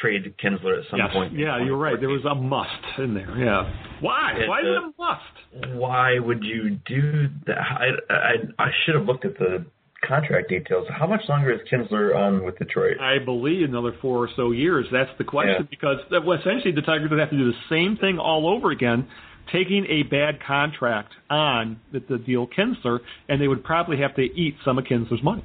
[0.00, 1.12] trade Kinsler at some Yes.
[1.12, 1.32] point.
[1.36, 1.98] Yeah, you're right.
[1.98, 3.36] There was a must in there.
[3.36, 3.68] Yeah.
[4.00, 4.32] Why?
[4.38, 5.74] It, Why is it uh, a must?
[5.76, 7.58] Why would you do that?
[7.58, 9.64] I, I I should have looked at the
[10.06, 10.86] contract details.
[10.88, 12.98] How much longer is Kinsler on with Detroit?
[13.00, 14.86] I believe another four or so years.
[14.90, 15.66] That's the question Yeah.
[15.68, 18.70] because that- well, essentially the Tigers would have to do the same thing all over
[18.70, 19.06] again,
[19.52, 24.22] taking a bad contract on the, the deal Kinsler, and they would probably have to
[24.22, 25.44] eat some of Kinsler's money.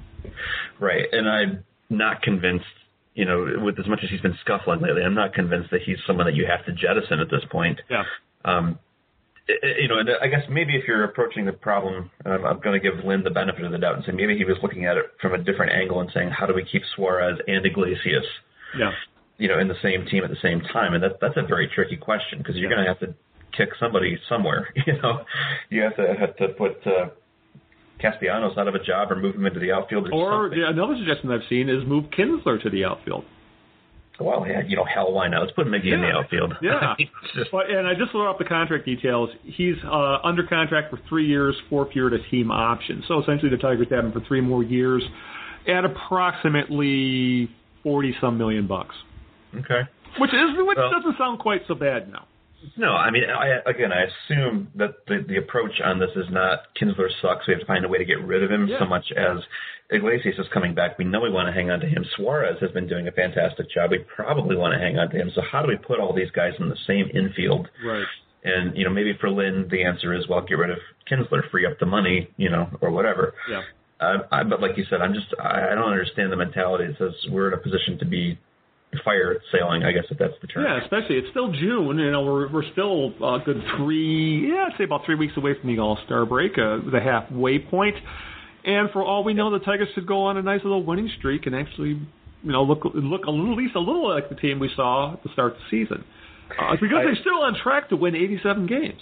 [0.80, 2.66] Right, and I'm not convinced.
[3.14, 5.96] You know, with as much as he's been scuffling lately, I'm not convinced that he's
[6.06, 7.80] someone that you have to jettison at this point.
[7.90, 8.04] Yeah.
[8.44, 8.78] Um,
[9.48, 12.80] you know, and I guess maybe if you're approaching the problem, and I'm, I'm going
[12.82, 14.98] to give Lynn the benefit of the doubt and say maybe he was looking at
[14.98, 18.26] it from a different angle and saying, how do we keep Suarez and Iglesias,
[18.78, 18.92] Yeah.
[19.38, 20.94] you know, in the same team at the same time?
[20.94, 22.76] And that that's a very tricky question because you're Yeah.
[22.76, 23.16] going to have to
[23.58, 24.70] kick somebody somewhere.
[24.88, 25.22] You know,
[25.70, 27.10] you have to have to put uh,
[28.00, 30.60] Castellanos out of a job or move him into the outfield or, Or something.
[30.60, 33.24] yeah, another suggestion I've seen is move Kinsler to the outfield.
[34.20, 35.42] Well, yeah, you know, hell, why not?
[35.42, 36.54] Let's put Miggy in the outfield.
[36.62, 36.94] Yeah.
[37.36, 39.30] Just- But, and I just looked up the contract details.
[39.44, 43.04] He's uh, under contract for three years, fourth year at a team option.
[43.10, 45.04] So essentially, the Tigers have him for three more years
[45.68, 47.50] at approximately
[47.84, 48.96] forty some million bucks,
[49.56, 49.82] okay.
[50.20, 52.26] which is which Well- doesn't sound quite so bad now.
[52.78, 56.64] No, I mean, I, again, I assume that the, the approach on this is not
[56.80, 57.48] Kinsler sucks.
[57.48, 58.80] We have to find a way to get rid of him Yeah.
[58.80, 59.38] so much as
[59.92, 60.98] Iglesias is coming back.
[60.98, 62.04] We know we want to hang on to him.
[62.16, 63.92] Suarez has been doing a fantastic job.
[63.92, 65.32] We probably want to hang on to him.
[65.36, 67.68] So how do we put all these guys in the same infield?
[67.86, 68.06] Right.
[68.44, 70.78] And you know, maybe for Lynn, the answer is well, get rid of
[71.12, 73.34] Kinsler, free up the money, you know, or whatever.
[73.50, 73.62] Yeah.
[74.00, 76.98] Uh, I, but like you said, I'm just I, I don't understand the mentality that
[76.98, 78.38] says we're in a position to be
[79.04, 80.64] fire sailing, I guess if that's the term.
[80.64, 81.98] Yeah, especially it's still June.
[82.00, 85.54] You know, we're we're still a good three, yeah, I'd say about three weeks away
[85.60, 87.96] from the All Star break, uh, the halfway point.
[88.64, 91.46] And for all we know, the Tigers could go on a nice little winning streak
[91.46, 91.90] and actually,
[92.44, 95.14] you know, look look a little, at least a little like the team we saw
[95.14, 96.04] at the start of the season,
[96.60, 99.02] uh, because I- they're still on track to win 87 games.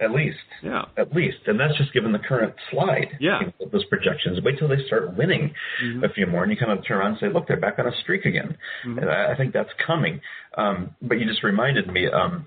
[0.00, 0.36] At least.
[0.62, 0.82] Yeah.
[0.98, 1.38] At least.
[1.46, 3.16] And that's just given the current slide.
[3.18, 3.40] Yeah.
[3.60, 4.38] you Those projections.
[4.44, 6.04] Wait till they start winning Mm-hmm.
[6.04, 7.86] a few more and you kind of turn around and say, look, they're back on
[7.86, 8.56] a streak again.
[8.86, 8.98] Mm-hmm.
[8.98, 10.20] And I, I think that's coming.
[10.56, 12.46] Um, but you just reminded me, um,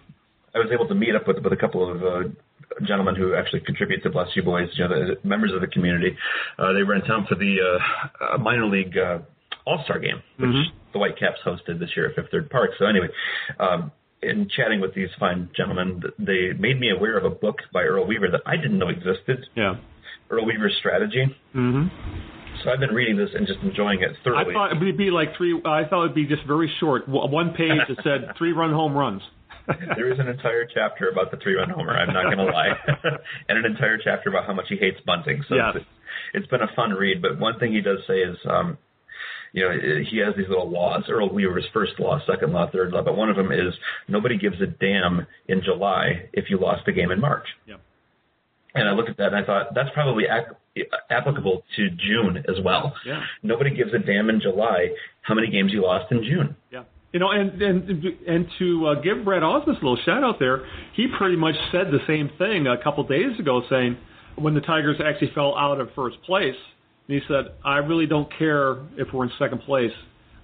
[0.54, 2.30] I was able to meet up with, with a couple of uh,
[2.86, 6.16] gentlemen who actually contribute to Bless You Boys, you know, the members of the community.
[6.58, 7.58] Uh, they were in town for the
[8.32, 9.20] uh, minor league uh,
[9.66, 10.78] All Star game, which Mm-hmm.
[10.94, 12.72] the Whitecaps hosted this year at Fifth Third Park.
[12.80, 13.08] So anyway,
[13.60, 17.84] um, in chatting with these fine gentlemen, they made me aware of a book by
[17.84, 19.46] Earl Weaver that I didn't know existed.
[19.56, 19.76] Yeah.
[20.30, 21.26] Earl Weaver's Strategy.
[21.54, 21.88] hmm
[22.64, 24.52] So I've been reading this and just enjoying it thoroughly.
[24.52, 25.60] I thought it would be like three.
[25.66, 29.22] I thought it'd be just very short, one page that said three run home runs.
[29.96, 31.96] there is an entire chapter about the three-run homer.
[31.96, 32.70] I'm not going to lie,
[33.50, 35.44] and an entire chapter about how much he hates bunting.
[35.48, 35.74] So Yes.
[35.76, 35.86] it's,
[36.34, 37.22] it's been a fun read.
[37.22, 38.78] But one thing he does say is, um,
[39.54, 39.72] you know,
[40.10, 41.04] he has these little laws.
[41.10, 43.02] Earl Weaver's first law, second law, third law.
[43.02, 43.74] But one of them is
[44.08, 47.46] nobody gives a damn in July if you lost a game in March.
[47.66, 47.76] Yeah.
[48.76, 52.64] And I looked at that and I thought that's probably ac- applicable to June as
[52.64, 52.94] well.
[53.06, 53.22] Yeah.
[53.42, 54.90] Nobody gives a damn in July
[55.22, 56.56] how many games you lost in June.
[56.72, 56.84] Yeah.
[57.12, 57.90] You know, and and
[58.28, 60.64] and to uh, give Brad Ausmus a little shout out there,
[60.96, 63.98] he pretty much said the same thing a couple days ago, saying
[64.36, 66.56] when the Tigers actually fell out of first place,
[67.10, 69.92] and he said, "I really don't care if we're in second place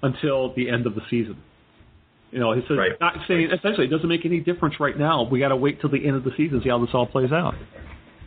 [0.01, 1.37] until the end of the season."
[2.31, 2.91] You know, he said, Right.
[2.99, 5.23] not saying essentially it doesn't make any difference right now.
[5.23, 7.31] We got to wait till the end of the season see how this all plays
[7.31, 7.55] out.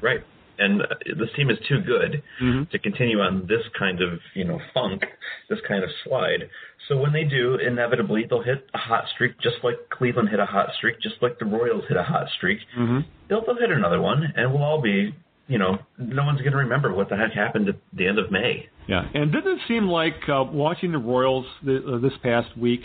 [0.01, 0.20] Right.
[0.59, 0.87] And uh,
[1.18, 2.70] this team is too good Mhm.
[2.70, 5.05] to continue on this kind of, you know, funk,
[5.51, 6.48] this kind of slide.
[6.88, 10.46] So when they do, inevitably they'll hit a hot streak, just like Cleveland hit a
[10.46, 12.61] hot streak, just like the Royals hit a hot streak.
[12.79, 13.01] Mm-hmm.
[13.29, 15.14] They'll, they'll hit another one, and we'll all be,
[15.49, 18.31] you know, no one's going to remember what the heck happened at the end of
[18.31, 18.69] May.
[18.87, 22.83] Yeah, and didn't it seem like uh, watching the Royals th- uh, this past week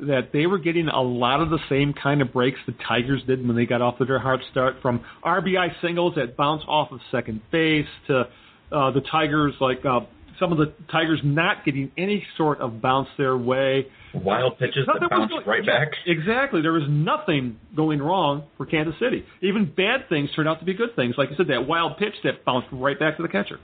[0.00, 3.46] that they were getting a lot of the same kind of breaks the Tigers did
[3.46, 7.00] when they got off to their hard start, from RBI singles that bounce off of
[7.10, 8.28] second base to
[8.72, 10.00] uh, the Tigers like uh,
[10.40, 13.86] some of the Tigers not getting any sort of bounce their way.
[14.12, 15.92] Wild pitches that was bounce going- right back.
[16.06, 16.62] Exactly.
[16.62, 19.24] There was nothing going wrong for Kansas City.
[19.42, 21.14] Even bad things turned out to be good things.
[21.16, 23.60] Like you said, that wild pitch that bounced right back to the catcher.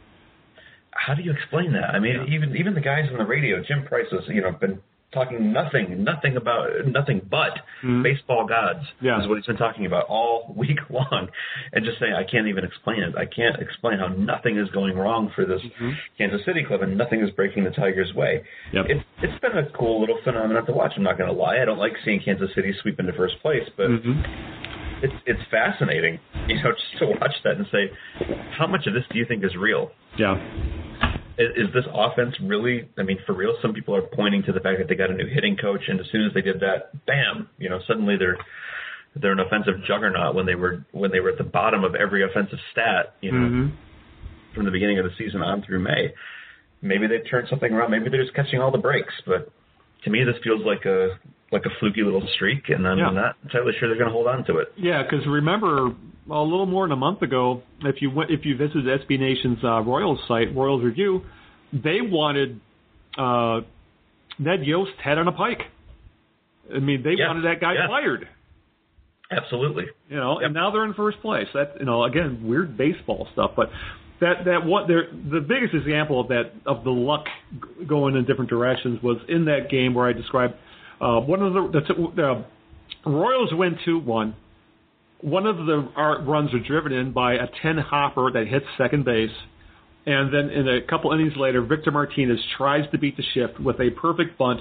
[0.93, 1.91] How do you explain that?
[1.95, 4.81] I mean, even even the guys on the radio, Jim Price has, you know, been
[5.17, 8.03] talking nothing, nothing about nothing but Mhm.
[8.03, 8.85] baseball gods.
[9.01, 9.21] Yeah.
[9.21, 11.29] is what he's been talking about all week long,
[11.73, 13.15] and just saying I can't even explain it.
[13.17, 15.63] I can't explain how nothing is going wrong for this
[16.19, 18.43] Kansas City club, and nothing is breaking the Tigers' way.
[18.73, 18.87] Yep.
[18.91, 20.93] It's it's been a cool little phenomenon to watch.
[20.97, 21.61] I'm not going to lie.
[21.61, 23.91] I don't like seeing Kansas City sweep into first place, but
[25.03, 27.91] it's it's fascinating, you know, just to watch that and say,
[28.59, 29.91] how much of this do you think is real?
[30.19, 30.37] Yeah.
[31.39, 32.89] Is, is this offense really?
[32.99, 33.55] I mean, for real?
[33.63, 36.01] Some people are pointing to the fact that they got a new hitting coach, and
[36.01, 37.49] as soon as they did that, bam!
[37.59, 38.39] You know, suddenly they're
[39.15, 42.25] they're an offensive juggernaut when they were when they were at the bottom of every
[42.25, 43.15] offensive stat.
[43.21, 43.67] You know, hmm
[44.57, 46.13] from the beginning of the season on through May.
[46.83, 47.91] Maybe they've turned something around.
[47.91, 49.13] Maybe they're just catching all the breaks.
[49.27, 49.53] But
[50.07, 51.19] to me, this feels like a
[51.53, 53.11] like a fluky little streak, and I'm Yeah.
[53.11, 54.73] not entirely sure they're going to hold on to it.
[54.77, 55.93] Yeah, because remember
[56.31, 59.59] a little more than a month ago, if you went, if you visited SB Nation's
[59.63, 61.23] uh, Royals site, Royals Review,
[61.73, 62.61] they wanted
[63.19, 63.61] uh,
[64.39, 65.63] Ned Yost head on a pike.
[66.75, 67.89] I mean, they Yes, wanted that guy yes.
[67.89, 68.29] fired.
[69.31, 69.87] Absolutely.
[70.09, 71.47] You know, and now they're in first place.
[71.55, 73.71] That you know, again, weird baseball stuff, but
[74.21, 77.27] that that what the biggest example of that of the luck
[77.87, 80.55] going in different directions was in that game where I described
[81.01, 82.45] uh, one of the the,
[83.05, 84.35] the Royals win two one.
[85.21, 89.05] One of the uh, runs are driven in by a ten hopper that hits second
[89.05, 89.31] base.
[90.07, 93.81] And then in a couple innings later, Victor Martinez tries to beat the shift with
[93.81, 94.61] a perfect bunt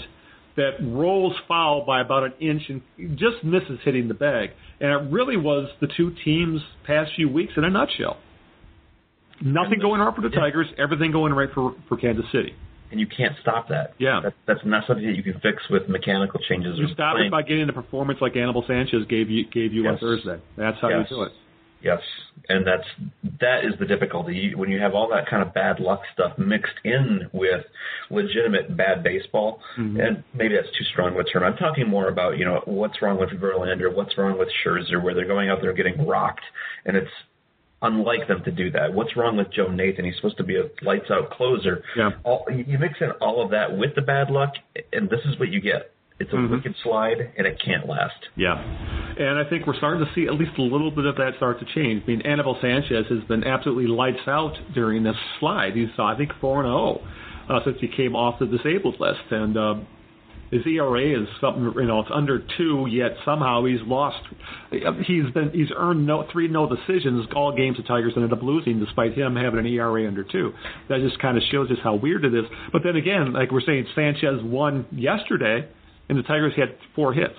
[0.57, 2.81] that rolls foul by about an inch and
[3.17, 4.51] just misses hitting the bag.
[4.79, 8.17] And it really was the two teams' past few weeks in a nutshell.
[9.41, 10.39] Nothing going wrong for the Yeah.
[10.41, 12.53] Tigers, everything going right for, for Kansas City.
[12.91, 13.93] And you can't stop that.
[13.97, 14.21] Yeah.
[14.23, 16.79] That, that's not something that you can fix with mechanical changes.
[16.79, 16.83] Or.
[16.83, 17.27] You stop playing.
[17.27, 20.39] it by getting a performance like Anibal Sanchez gave you gave you on Thursday.
[20.55, 21.07] That's how Yes.
[21.09, 21.31] you do it.
[21.81, 21.99] Yes,
[22.49, 22.87] and that's
[23.41, 26.35] that is the difficulty You- when you have all that kind of bad luck stuff
[26.37, 27.63] mixed in with
[28.09, 29.59] legitimate bad baseball.
[29.77, 29.99] Mm-hmm.
[29.99, 31.43] And maybe that's too strong of a term.
[31.43, 35.13] I'm talking more about you know what's wrong with Verlander, what's wrong with Scherzer, where
[35.13, 36.45] they're going out there getting rocked,
[36.85, 37.11] and it's
[37.81, 38.93] unlike them to do that.
[38.93, 40.05] What's wrong with Joe Nathan?
[40.05, 41.83] He's supposed to be a lights out closer.
[41.95, 42.11] Yeah.
[42.23, 44.53] All, you mix in all of that with the bad luck,
[44.93, 45.91] and this is what you get.
[46.17, 46.49] It's a Mhm.
[46.49, 48.15] wicked slide, and it can't last.
[48.37, 48.57] Yeah,
[49.17, 51.59] and I think we're starting to see at least a little bit of that start
[51.59, 52.03] to change.
[52.07, 55.75] I mean, Anibal Sanchez has been absolutely lights out during this slide.
[55.75, 57.01] He's I think four and zero
[57.49, 59.75] uh, since he came off the disabled list, and uh,
[60.51, 62.87] his ERA is something you know it's under two.
[62.89, 64.21] Yet somehow he's lost.
[64.71, 68.79] He's been he's earned no three no decisions all games the Tigers ended up losing,
[68.79, 70.53] despite him having an ERA under two.
[70.89, 72.45] That just kind of shows us how weird it is.
[72.71, 75.67] But then again, like we're saying, Sanchez won yesterday,
[76.09, 77.35] and the Tigers had four hits.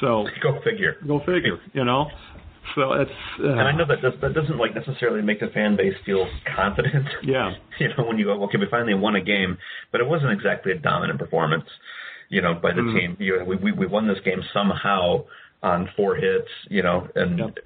[0.00, 0.96] So Go figure.
[1.06, 2.06] Go figure, you know.
[2.74, 5.76] So it's uh, And I know that does, that doesn't like necessarily make the fan
[5.76, 7.06] base feel confident.
[7.22, 9.56] yeah, You know, when you go, okay, we finally won a game,
[9.92, 11.64] but it wasn't exactly a dominant performance.
[12.28, 12.98] You know, by the Mhm.
[12.98, 13.16] team.
[13.20, 15.24] You know, we, we we won this game somehow
[15.62, 16.48] on four hits.
[16.68, 17.58] You know, and Yep.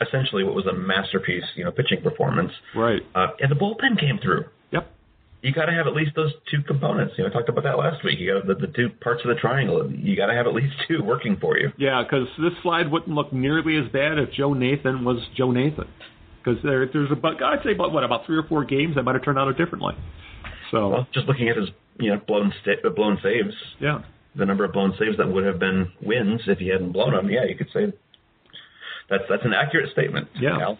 [0.00, 1.44] essentially what was a masterpiece.
[1.56, 2.52] You know, pitching performance.
[2.74, 3.02] right.
[3.14, 4.44] Uh, and the bullpen came through.
[4.72, 4.88] Yep.
[5.42, 7.14] You got to have at least those two components.
[7.16, 8.18] You know, I talked about that last week.
[8.18, 9.90] You got the, the two parts of the triangle.
[9.90, 11.72] You got to have at least two working for you.
[11.78, 15.88] Yeah, because this slide wouldn't look nearly as bad if Joe Nathan was Joe Nathan.
[16.42, 19.14] Because there, there's about I'd say about what about three or four games that might
[19.14, 19.94] have turned out differently.
[20.70, 21.68] So Well, just looking at his
[22.00, 24.00] you know blown sta- uh, blown saves, yeah,
[24.36, 27.28] the number of blown saves that would have been wins if he hadn't blown them.
[27.30, 27.92] Yeah, you could say
[29.08, 30.28] that's that's an accurate statement.
[30.40, 30.74] Yeah.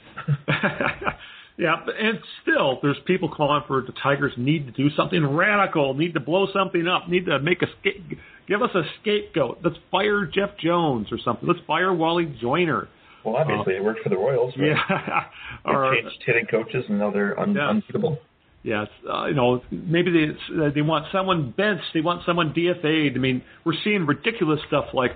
[1.59, 6.14] Yeah, and still, there's people calling for the Tigers need to do something radical, need
[6.14, 8.16] to blow something up, need to make a sca-
[8.48, 9.59] give us a scapegoat.
[9.62, 11.46] Let's fire Jeff Jones or something.
[11.46, 12.88] Let's fire Wally Joyner.
[13.26, 14.54] well, obviously it worked for the Royals.
[14.56, 14.68] Right?
[14.68, 15.24] Yeah,
[15.66, 17.68] They or changed hitting coaches, and now they're un- Yeah.
[17.68, 18.20] unbeatable.
[18.62, 23.16] Yes, uh, you know, maybe they uh, they want someone benched, they want someone DFA'd.
[23.16, 25.12] I mean, we're seeing ridiculous stuff like,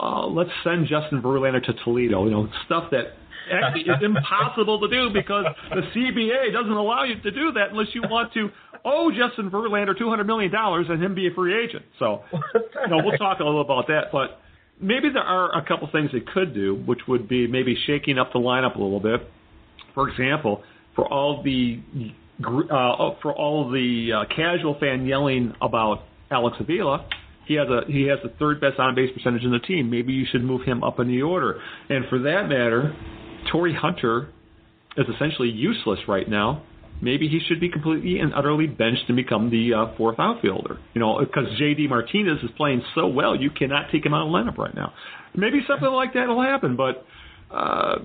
[0.00, 2.24] uh, let's send Justin Verlander to Toledo.
[2.24, 3.14] You know, stuff that
[3.52, 7.88] actually is impossible to do because the CBA doesn't allow you to do that unless
[7.94, 8.48] you want to
[8.84, 11.84] owe Justin Verlander two hundred million dollars and him be a free agent.
[12.00, 14.40] So, you know, we'll talk a little about that, but
[14.80, 18.32] maybe there are a couple things they could do, which would be maybe shaking up
[18.32, 19.20] the lineup a little bit.
[19.94, 20.62] For example,
[20.94, 21.80] for all the
[22.44, 27.06] uh, for all the uh, casual fan yelling about Alex Avila,
[27.46, 29.90] he has a he has the third best on base percentage in the team.
[29.90, 31.60] Maybe you should move him up in the order.
[31.88, 32.94] And for that matter,
[33.50, 34.28] Torii Hunter
[34.96, 36.62] is essentially useless right now.
[37.02, 40.78] Maybe he should be completely and utterly benched and become the uh, fourth outfielder.
[40.92, 41.88] You know, because J.D.
[41.88, 44.92] Martinez is playing so well, you cannot take him out of lineup right now.
[45.34, 47.04] Maybe something like that will happen, but
[47.52, 47.98] uh,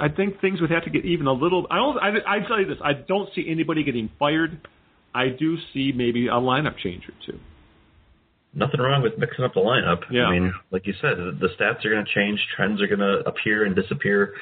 [0.00, 1.66] I think things would have to get even a little.
[1.70, 1.98] I don't.
[1.98, 4.66] I, I tell you this: I don't see anybody getting fired.
[5.14, 7.38] I do see maybe a lineup change or two.
[8.52, 10.02] Nothing wrong with mixing up the lineup.
[10.10, 10.26] Yeah.
[10.26, 13.26] I mean, like you said, the, stats are going to change, trends are going to
[13.26, 14.34] appear and disappear.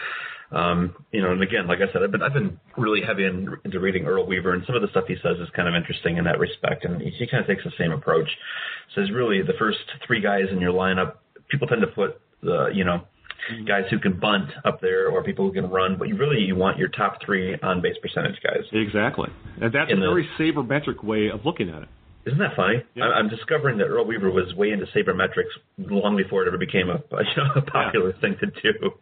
[0.51, 3.57] Um, you know, and again, like I said, I've been I've been really heavy in,
[3.65, 6.19] into reading Earl Weaver, and some of the stuff he says is kind of interesting
[6.19, 6.85] in that respect.
[6.85, 8.29] And he, he kind of takes the same approach.
[8.95, 11.17] Says really, the first three guys in your lineup,
[11.51, 13.01] people tend to put the you know
[13.67, 16.55] guys who can bunt up there or people who can run, but you really you
[16.57, 18.63] want your top three on base percentage guys.
[18.73, 19.29] Exactly,
[19.61, 21.89] and that's In a the- very sabermetric way of looking at it.
[22.25, 22.85] Isn't that funny?
[22.95, 23.07] Yeah.
[23.07, 26.89] I- I'm discovering that Earl Weaver was way into sabermetrics long before it ever became
[26.89, 28.93] a, you know, a popular thing to do.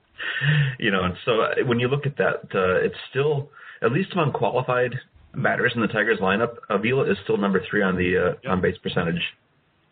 [0.79, 3.51] You know, and so uh, when you look at that, uh, it's still
[3.83, 4.95] at least among qualified
[5.35, 6.57] batters in the Tigers lineup.
[6.71, 8.53] Avila is still number three on the uh, Yeah.
[8.53, 9.21] on base percentage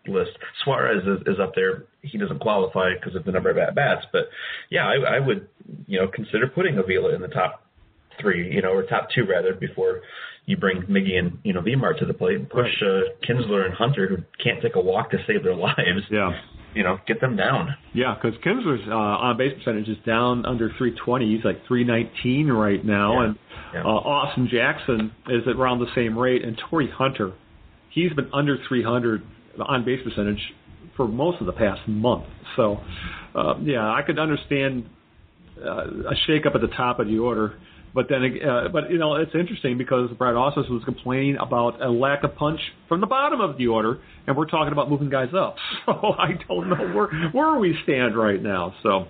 [0.06, 0.30] list.
[0.64, 1.84] Suarez is, is up there.
[2.02, 4.28] He doesn't qualify because of the number of at bats, but
[4.70, 5.48] yeah, I, I would
[5.86, 7.64] you know consider putting Avila in the top
[8.20, 10.00] three, you know, or top two rather, before
[10.46, 13.74] you bring Miggy and you know Vmart to the plate and push uh, Kinsler and
[13.74, 16.02] Hunter, who can't take a walk to save their lives.
[16.10, 16.30] Yeah,
[16.74, 17.74] You know, get them down.
[17.92, 21.36] yeah, because Kinsler's uh, on base percentage is down under 320.
[21.36, 23.26] He's like 319 right now, Yeah.
[23.26, 23.38] and
[23.74, 23.82] Yeah.
[23.84, 27.32] uh, Austin Jackson is at around the same rate, and Torii Hunter,
[27.90, 29.22] he's been under 300
[29.60, 30.40] on base percentage
[30.96, 32.24] for most of the past month.
[32.56, 32.78] So,
[33.34, 34.86] uh, yeah, I could understand
[35.64, 37.58] uh, a shakeup at the top of the order.
[37.94, 41.88] But then, uh, but you know, it's interesting because Brad Ausmus was complaining about a
[41.88, 45.30] lack of punch from the bottom of the order, and we're talking about moving guys
[45.34, 45.56] up.
[45.86, 48.74] So I don't know where where we stand right now.
[48.82, 49.06] So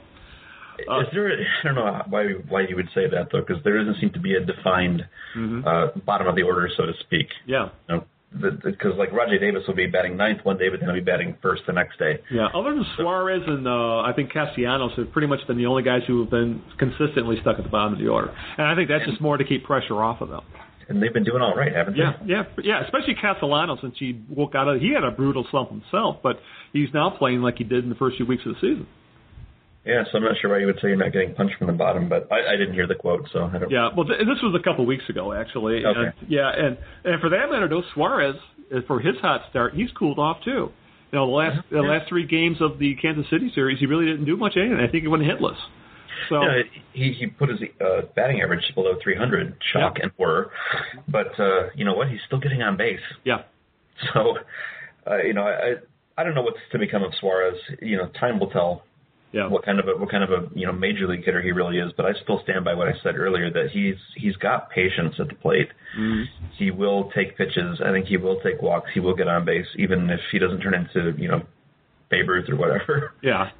[0.88, 1.32] Uh, Is there?
[1.32, 4.20] I don't know why why you would say that though, because there doesn't seem to
[4.20, 5.02] be a defined
[5.36, 5.66] mhm.
[5.66, 7.26] uh, bottom of the order, so to speak.
[7.46, 10.88] yeah, You know, because like Rajai Davis will be batting ninth one day, but then
[10.88, 12.18] he'll be batting first the next day.
[12.30, 12.48] yeah.
[12.54, 16.02] Other than Suarez and uh, I think Castellanos have pretty much been the only guys
[16.06, 19.06] who have been consistently stuck at the bottom of the order, and I think that's
[19.06, 20.42] just more to keep pressure off of them.
[20.88, 22.00] And they've been doing all right, haven't they?
[22.00, 22.84] Yeah, yeah, yeah.
[22.84, 26.38] Especially Castellanos since he woke out of he had a brutal slump himself, but
[26.72, 28.86] he's now playing like he did in the first few weeks of the season.
[29.88, 31.72] Yeah, so I'm not sure why you would say you're not getting punched from the
[31.72, 33.70] bottom, but I, I didn't hear the quote, so I don't.
[33.70, 35.84] Yeah, well, th- this was a couple weeks ago actually.
[35.84, 35.98] Okay.
[35.98, 38.36] And, yeah, and and for that matter, though, Suarez
[38.70, 40.70] uh, for his hot start, he's cooled off too.
[41.10, 44.04] You know, the last the last three games of the Kansas City series, he really
[44.04, 44.76] didn't do much anything.
[44.78, 45.56] I think he went hitless.
[46.28, 46.62] So Yeah,
[46.92, 50.02] he he put his uh, batting average below 300, shock Yeah.
[50.02, 50.50] and horror.
[51.08, 52.08] But uh, you know what?
[52.10, 53.00] He's still getting on base.
[53.24, 53.42] yeah,
[54.12, 54.36] So,
[55.10, 55.76] uh, you know, I-
[56.20, 57.54] I don't know what's to become of Suarez.
[57.80, 58.82] You know, time will tell
[59.32, 61.52] yeah, what kind of a what kind of a you know major league hitter he
[61.52, 61.92] really is.
[61.96, 65.28] But I still stand by what I said earlier that he's he's got patience at
[65.28, 65.68] the plate.
[65.98, 66.24] Mhm.
[66.56, 67.80] He will take pitches.
[67.84, 68.90] I think he will take walks.
[68.94, 71.42] He will get on base, even if he doesn't turn into you know
[72.10, 73.12] Babe Ruth or whatever.
[73.22, 73.50] yeah.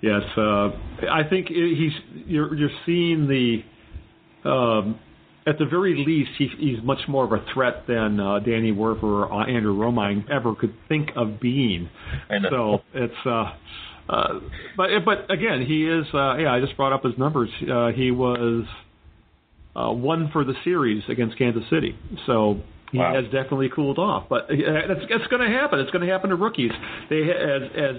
[0.00, 0.68] Yes, uh,
[1.10, 1.92] I think he's
[2.26, 3.64] you're you're seeing the
[4.48, 5.00] um,
[5.44, 9.02] at the very least he, he's much more of a threat than uh, Danny Worth
[9.02, 11.88] or uh, Andrew Romine ever could think of being.
[12.50, 13.52] So it's uh,
[14.08, 14.40] uh,
[14.76, 17.50] but but again he is uh, yeah I just brought up his numbers.
[17.62, 18.64] Uh, he was
[19.76, 21.96] uh, one for the series against Kansas City.
[22.26, 23.14] So he Wow.
[23.14, 24.24] has definitely cooled off.
[24.28, 25.78] But uh, it's, it's going to happen.
[25.78, 26.72] It's going to happen to rookies.
[27.10, 27.96] They as as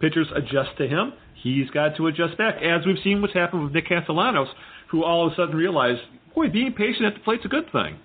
[0.00, 1.12] pitchers adjust to him,
[1.42, 2.56] he's got to adjust back.
[2.62, 4.48] As we've seen what's happened with Nick Castellanos,
[4.90, 6.00] who all of a sudden realized,
[6.34, 7.98] boy, being patient at the plate's a good thing.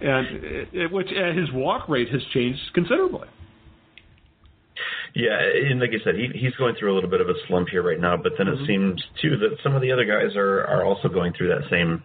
[0.00, 3.28] And it, it, which uh, his walk rate has changed considerably.
[5.14, 5.38] Yeah,
[5.70, 7.82] and like I said, he, he's going through a little bit of a slump here
[7.82, 8.16] right now.
[8.16, 8.64] But then Mm-hmm.
[8.64, 11.70] it seems too that some of the other guys are are also going through that
[11.70, 12.02] same.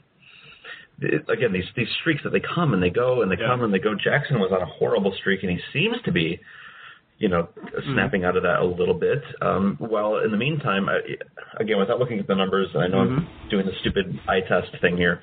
[1.01, 3.47] It, again, these these streaks that they come and they go and they Yeah.
[3.47, 3.95] come and they go.
[3.95, 6.39] Jackson was on a horrible streak, and he seems to be,
[7.17, 7.93] you know, Mm-hmm.
[7.93, 9.23] snapping out of that a little bit.
[9.41, 10.99] Um, while in the meantime, I,
[11.59, 13.25] again, without looking at the numbers, I know Mm-hmm.
[13.25, 15.21] I'm doing the stupid eye test thing here,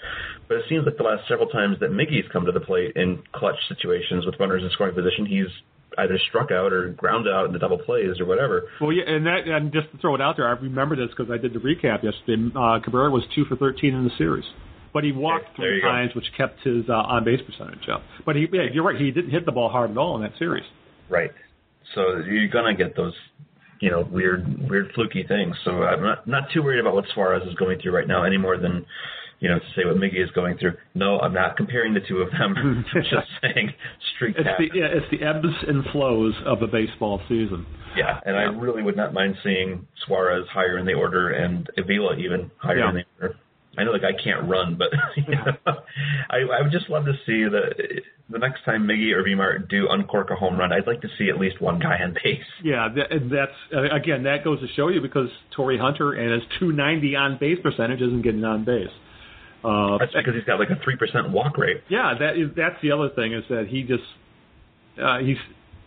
[0.49, 3.23] but it seems like the last several times that Miggy's come to the plate in
[3.33, 5.53] clutch situations with runners in scoring position, he's
[5.99, 8.65] either struck out or ground out in the double plays or whatever.
[8.81, 11.31] Well, yeah, and that and just to throw it out there, I remember this because
[11.33, 12.51] I did the recap yesterday.
[12.55, 14.45] Uh, Cabrera was two for thirteen in the series,
[14.93, 15.89] but he walked there three you go.
[15.89, 18.03] times, which kept his uh, on base percentage up.
[18.25, 20.39] But he, yeah, you're right, he didn't hit the ball hard at all in that
[20.39, 20.65] series.
[21.09, 21.31] Right.
[21.95, 23.15] So you're gonna get those,
[23.81, 25.57] you know, weird, weird fluky things.
[25.65, 28.37] So I'm not not too worried about what Suarez is going through right now any
[28.39, 28.85] more than,
[29.41, 30.75] you know, to say what Miggy is going through.
[30.95, 32.55] No, I'm not comparing the two of them.
[32.57, 33.73] I'm just saying
[34.17, 37.67] streak It's the yeah, it's the ebbs and flows of a baseball season.
[37.97, 42.17] Yeah, and I really would not mind seeing Suarez higher in the order and Avila
[42.17, 42.89] even higher Yeah.
[42.91, 43.37] in the order.
[43.79, 45.53] I know the guy can't run, but you know,
[46.31, 49.87] I, I would just love to see the the next time Miggy or Vmart do
[49.91, 50.73] uncork a home run.
[50.73, 52.41] I'd like to see at least one guy on base.
[52.65, 56.43] Yeah, that, and that's again that goes to show you because Torii Hunter and his
[56.59, 58.89] 290 on base percentage isn't getting on base.
[59.67, 61.83] Uh, That's because he's got like a three percent walk rate.
[61.89, 64.05] yeah, that is that's the other thing is that he just
[65.03, 65.37] uh, he's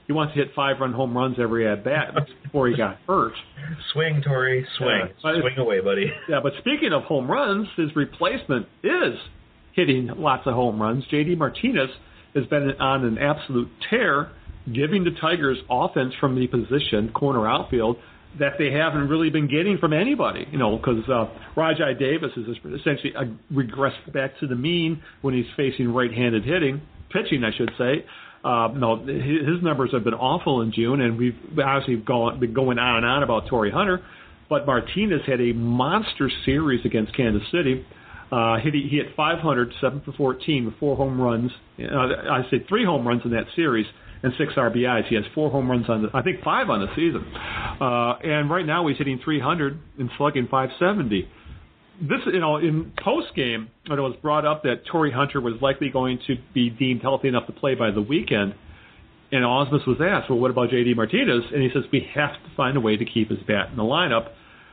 [0.07, 2.13] he wants to hit five run home runs every at bat
[2.43, 3.34] before he got hurt.
[3.93, 6.11] Swing, Torii, swing, Yeah, swing away, buddy.
[6.30, 9.15] Yeah, but speaking of home runs, his replacement is
[9.73, 11.03] hitting lots of home runs.
[11.11, 11.89] JD Martinez
[12.36, 14.32] has been on an absolute tear,
[14.73, 17.97] giving the Tigers offense from the position, corner outfield,
[18.38, 20.47] that they haven't really been getting from anybody.
[20.51, 21.25] You know, because uh,
[21.55, 26.82] Rajai Davis is essentially uh, regressed back to the mean when he's facing right-handed hitting,
[27.11, 28.05] pitching, I should say.
[28.43, 32.80] Uh, no, his numbers have been awful in June, and we've obviously gone, been going
[32.80, 34.01] on and on about Torrey Hunter.
[34.49, 37.86] But Martinez had a monster series against Kansas City.
[38.32, 41.51] Uh, he, he hit 500, 7 for 14 with four home runs.
[41.80, 43.88] Uh, I say three home runs in that series
[44.24, 45.07] and six RBIs.
[45.07, 47.26] He has four home runs on the, I think five on the season.
[47.80, 51.28] Uh, and right now he's hitting 300 and slugging 570.
[52.01, 55.55] This, you know, in post game, when it was brought up that Torii Hunter was
[55.61, 58.55] likely going to be deemed healthy enough to play by the weekend,
[59.32, 60.93] and Ausmus was asked, well, what about J.D.
[60.95, 61.43] Martinez?
[61.53, 63.84] And he says, we have to find a way to keep his bat in the
[63.84, 64.32] lineup.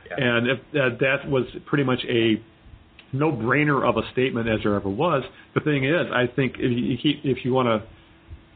[0.09, 0.25] Yeah.
[0.25, 2.41] And if uh, that was pretty much a
[3.13, 5.23] no-brainer of a statement as there ever was.
[5.53, 7.87] The thing is, I think if you keep if you want to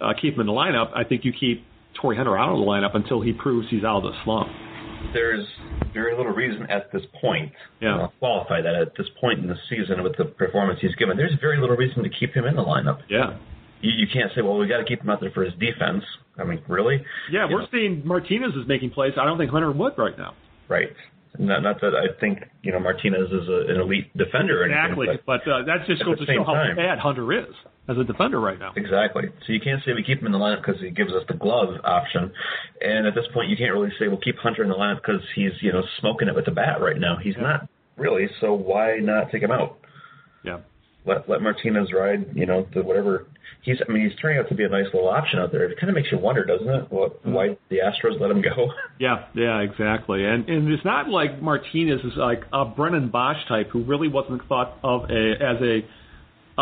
[0.02, 1.66] uh, keep him in the lineup, I think you keep
[2.02, 4.50] Torii Hunter out of the lineup until he proves he's out of the slump.
[5.14, 5.46] There's
[5.94, 7.52] very little reason at this point.
[7.82, 7.98] Yeah.
[7.98, 11.18] I'll qualify that at this point in the season with the performance he's given.
[11.18, 13.00] There's very little reason to keep him in the lineup.
[13.10, 13.38] Yeah.
[13.82, 16.04] You, you can't say, well, we got to keep him out there for his defense.
[16.38, 17.04] I mean, really?
[17.32, 19.14] Yeah, You we're know, seeing Martinez is making plays.
[19.20, 20.36] I don't think Hunter would right now.
[20.70, 20.90] right.
[21.40, 25.24] Not, not that I think you know Martinez is a, an elite defender Exactly, anything,
[25.26, 27.56] but uh, that just goes to show how time- bad Hunter is
[27.88, 28.74] as a defender right now.
[28.76, 29.24] exactly.
[29.48, 31.34] So you can't say we keep him in the lineup because he gives us the
[31.36, 32.32] glove option,
[32.82, 35.22] and at this point you can't really say we'll keep Hunter in the lineup because
[35.34, 37.16] he's you know smoking it with the bat right now.
[37.16, 37.68] He's not
[37.98, 38.28] really.
[38.42, 39.78] So why not take him out?
[40.44, 40.60] Yeah.
[41.06, 43.28] Let let Martinez ride, you know, the whatever
[43.64, 43.78] he's.
[43.88, 45.64] I mean, he's turning out to be a nice little option out there.
[45.64, 46.92] It kind of makes you wonder, doesn't it?
[46.92, 47.34] What, mm-hmm.
[47.34, 48.72] why the Astros let him go?
[49.00, 50.24] Yeah, yeah, exactly.
[50.26, 54.48] And and it's not like Martinez is like a Brennan Boesch type who really wasn't
[54.48, 55.82] thought of a, as a,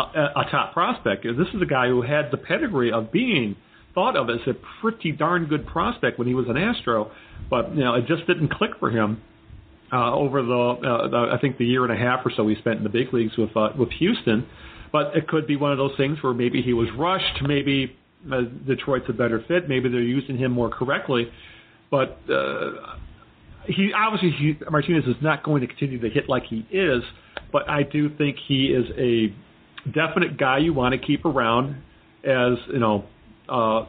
[0.36, 1.24] a top prospect.
[1.24, 3.56] This is a guy who had the pedigree of being
[3.94, 7.10] thought of as a pretty darn good prospect when he was an Astro,
[7.50, 9.20] but you know it just didn't click for him
[9.92, 12.54] uh, over the, uh, the I think the year and a half or so he
[12.56, 14.46] spent in the big leagues with uh, with Houston.
[14.92, 17.96] But it could be one of those things where maybe he was rushed, maybe
[18.30, 21.30] uh, Detroit's a better fit, maybe they're using him more correctly.
[21.90, 22.18] But
[23.66, 27.02] he obviously he, Martinez is not going to continue to hit like he is,
[27.52, 29.34] but I do think he is a
[29.90, 31.82] definite guy you want to keep around
[32.24, 33.04] as you know
[33.48, 33.86] uh,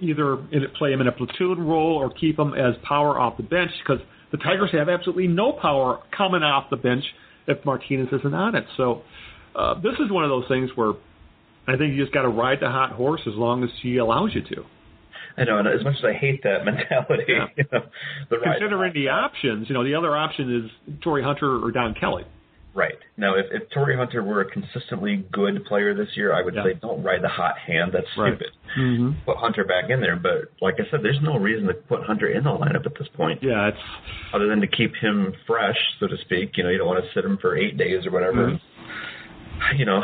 [0.00, 0.36] either
[0.78, 4.04] play him in a platoon role or keep him as power off the bench because
[4.36, 7.04] the Tigers have absolutely no power coming off the bench
[7.46, 8.64] if Martinez isn't on it.
[8.76, 9.02] So
[9.54, 10.92] uh, this is one of those things where
[11.66, 14.30] I think you just got to ride the hot horse as long as he allows
[14.34, 14.64] you to.
[15.38, 17.46] I know, and as much as I hate that mentality, Yeah.
[17.56, 17.80] you know,
[18.30, 22.24] the Considering the options, you know, the other option is Torii Hunter or Don Kelly.
[22.76, 22.98] Right.
[23.16, 26.62] Now, if, if Torii Hunter were a consistently good player this year, I would Yeah.
[26.62, 27.90] say don't ride the hot hand.
[27.94, 28.36] That's Right.
[28.36, 28.52] stupid.
[28.78, 29.10] Mm-hmm.
[29.24, 30.16] Put Hunter back in there.
[30.16, 33.08] But like I said, there's no reason to put Hunter in the lineup at this
[33.16, 33.78] point Yeah, it's
[34.34, 36.58] other than to keep him fresh, so to speak.
[36.58, 38.50] You know, you don't want to sit him for eight days or whatever.
[38.50, 38.60] Mhm.
[39.76, 40.02] You know,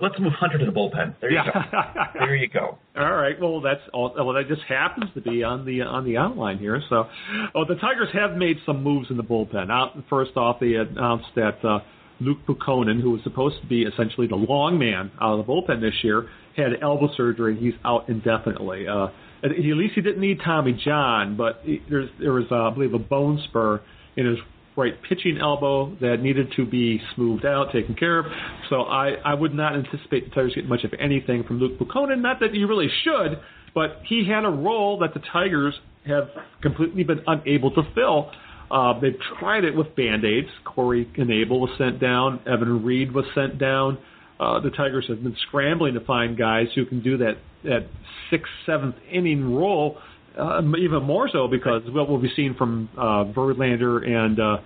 [0.00, 1.14] let's move Hunter to the bullpen.
[1.20, 1.60] There you go.
[2.14, 2.78] There you go.
[2.96, 3.38] All right.
[3.40, 4.12] Well, that's all.
[4.16, 6.82] Well, that just happens to be on the on the outline here.
[6.88, 7.06] So,
[7.54, 9.70] oh, the Tigers have made some moves in the bullpen.
[9.70, 11.80] Out first off, they announced that uh,
[12.20, 15.80] Luke Putkonen, who was supposed to be essentially the long man out of the bullpen
[15.80, 17.58] this year, had elbow surgery.
[17.58, 18.86] He's out indefinitely.
[18.88, 19.08] Uh,
[19.42, 22.70] at at least he didn't need Tommy John, but he, there's there was, uh, I
[22.70, 23.80] believe, a bone spur
[24.16, 24.38] in his
[24.78, 28.26] right pitching elbow that needed to be smoothed out, taken care of.
[28.70, 32.22] So I, I would not anticipate the Tigers getting much of anything from Luke Putkonen.
[32.22, 33.40] Not that you really should,
[33.74, 35.74] but he had a role that the Tigers
[36.06, 36.28] have
[36.62, 38.30] completely been unable to fill.
[38.70, 40.48] Uh, they've tried it with band-aids.
[40.64, 42.40] Corey Knebel was sent down.
[42.46, 43.98] Evan Reed was sent down.
[44.38, 47.88] Uh, the Tigers have been scrambling to find guys who can do that, that
[48.30, 49.98] sixth, seventh inning role
[50.38, 54.56] uh, even more so because what we've seen from uh, Verlander and uh,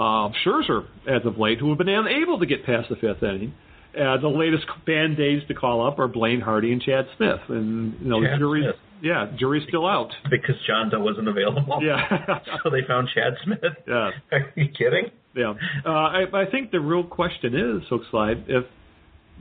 [0.00, 3.54] uh, Scherzer as of late, who have been unable to get past the fifth inning.
[3.94, 7.94] Uh, the latest band aids to call up are Blaine Hardy and Chad Smith, and
[8.00, 8.76] you know, Chad jury's Smith.
[9.02, 10.10] yeah, jury's still out.
[10.30, 11.80] Because John Doe wasn't available.
[11.82, 13.58] Yeah, so they found Chad Smith.
[13.88, 15.10] yeah, Are you kidding?
[15.34, 15.54] yeah.
[15.84, 18.66] Uh, I, I think the real question is, Hookslide, if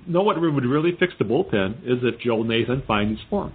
[0.08, 3.54] no one would really fix the bullpen is if Joel Nathan finds his form.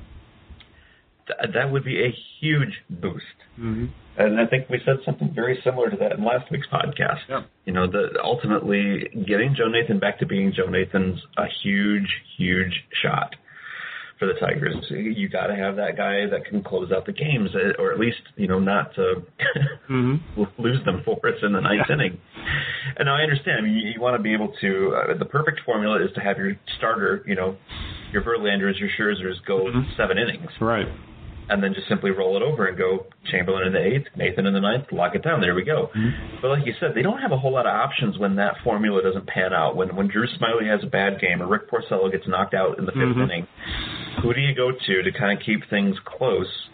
[1.40, 3.24] Th- that would be a huge boost.
[3.58, 3.86] Mm-hmm.
[4.18, 7.20] And I think we said something very similar to that in last week's podcast.
[7.28, 7.42] Yeah.
[7.64, 12.84] You know, the ultimately getting Joe Nathan back to being Joe Nathan's a huge, huge
[13.02, 13.34] shot
[14.18, 14.76] for the Tigers.
[14.90, 17.98] You got to have that guy that can close out the games, eh, or at
[17.98, 19.22] least you know not to
[19.90, 20.42] Mm-hmm.
[20.62, 22.18] lose them for us in the ninth inning.
[22.96, 23.58] And I understand.
[23.58, 24.94] I mean, you, you want to be able to.
[24.96, 27.56] Uh, the perfect formula is to have your starter, you know,
[28.12, 29.96] your Verlanders, your Scherzers go Mhm.
[29.96, 30.86] seven innings Right.
[31.49, 34.55] And then just simply roll it over and go Chamberlain in the eighth, Nathan in
[34.55, 35.40] the ninth, lock it down.
[35.40, 35.90] There we go.
[36.40, 39.03] But like you said, they don't have a whole lot of options when that formula
[39.03, 39.74] doesn't pan out.
[39.76, 42.86] When when Drew Smyly has a bad game or Rick Porcello gets knocked out in
[42.86, 43.22] the 5th Mhm.
[43.24, 43.47] inning,
[44.22, 46.68] who do you go to to kind of keep things close?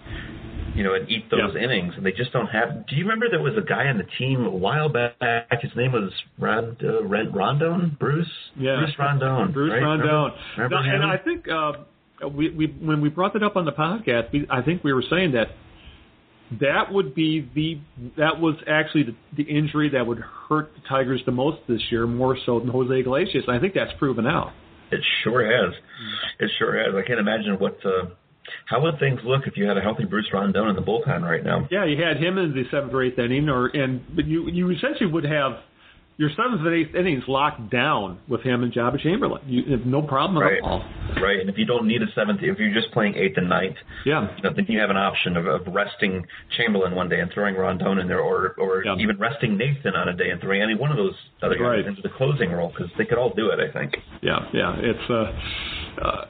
[0.74, 1.62] You know, and eat those Yeah.
[1.62, 2.86] innings, and they just don't have.
[2.86, 5.16] Do you remember there was a guy on the team a while back?
[5.60, 8.76] His name was Rond, uh, Rondon, Bruce, Yeah.
[8.76, 9.82] Bruce Rondon, Bruce right?
[9.82, 10.06] Rondon.
[10.08, 11.72] Remember, remember No, and I think uh,
[12.26, 15.04] we, we when we brought that up on the podcast, we, I think we were
[15.08, 15.48] saying that
[16.60, 17.80] that would be the
[18.16, 22.06] that was actually the, the injury that would hurt the Tigers the most this year,
[22.06, 23.44] more so than Jose Iglesias.
[23.46, 24.52] And I think that's proven out.
[24.90, 25.74] It sure has.
[26.40, 26.94] It sure has.
[26.94, 27.78] I can't imagine what.
[27.84, 28.14] Uh,
[28.64, 31.44] how would things look if you had a healthy Bruce Rondon in the bullpen right
[31.44, 31.68] now?
[31.70, 34.70] Yeah, you had him in the seventh or eighth inning, or and but you you
[34.70, 35.58] essentially would have
[36.18, 39.40] your seventh and eighth innings locked down with him and Joba Chamberlain.
[39.46, 40.58] You have no problem Right.
[40.58, 40.84] at all.
[41.22, 41.38] Right.
[41.38, 44.26] And if you don't need a seventh, if you're just playing eighth and ninth, Yeah.
[44.36, 47.54] you know, then you have an option of, of resting Chamberlain one day and throwing
[47.54, 48.96] Rondon in there, or or Yeah.
[48.98, 51.86] even resting Nathan on a day and throwing any one of those other guys Right.
[51.86, 53.60] into the closing role because they could all do it.
[53.60, 54.02] I think.
[54.20, 54.74] Yeah, yeah.
[54.76, 55.32] It's uh,
[56.02, 56.24] uh,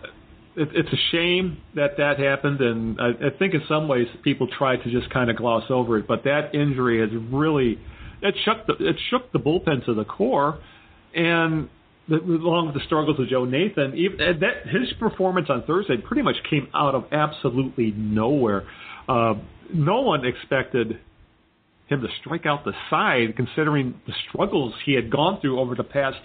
[0.56, 4.48] it, it's a shame that that happened, and I, I think in some ways people
[4.48, 6.06] try to just kind of gloss over it.
[6.06, 7.78] But that injury has really
[8.22, 10.58] it shook the it shook the bullpen to the core,
[11.14, 11.68] and
[12.08, 16.22] the, along with the struggles of Joe Nathan, even that his performance on Thursday pretty
[16.22, 18.66] much came out of absolutely nowhere.
[19.08, 19.34] Uh,
[19.72, 20.98] no one expected
[21.88, 25.84] him to strike out the side, considering the struggles he had gone through over the
[25.84, 26.18] past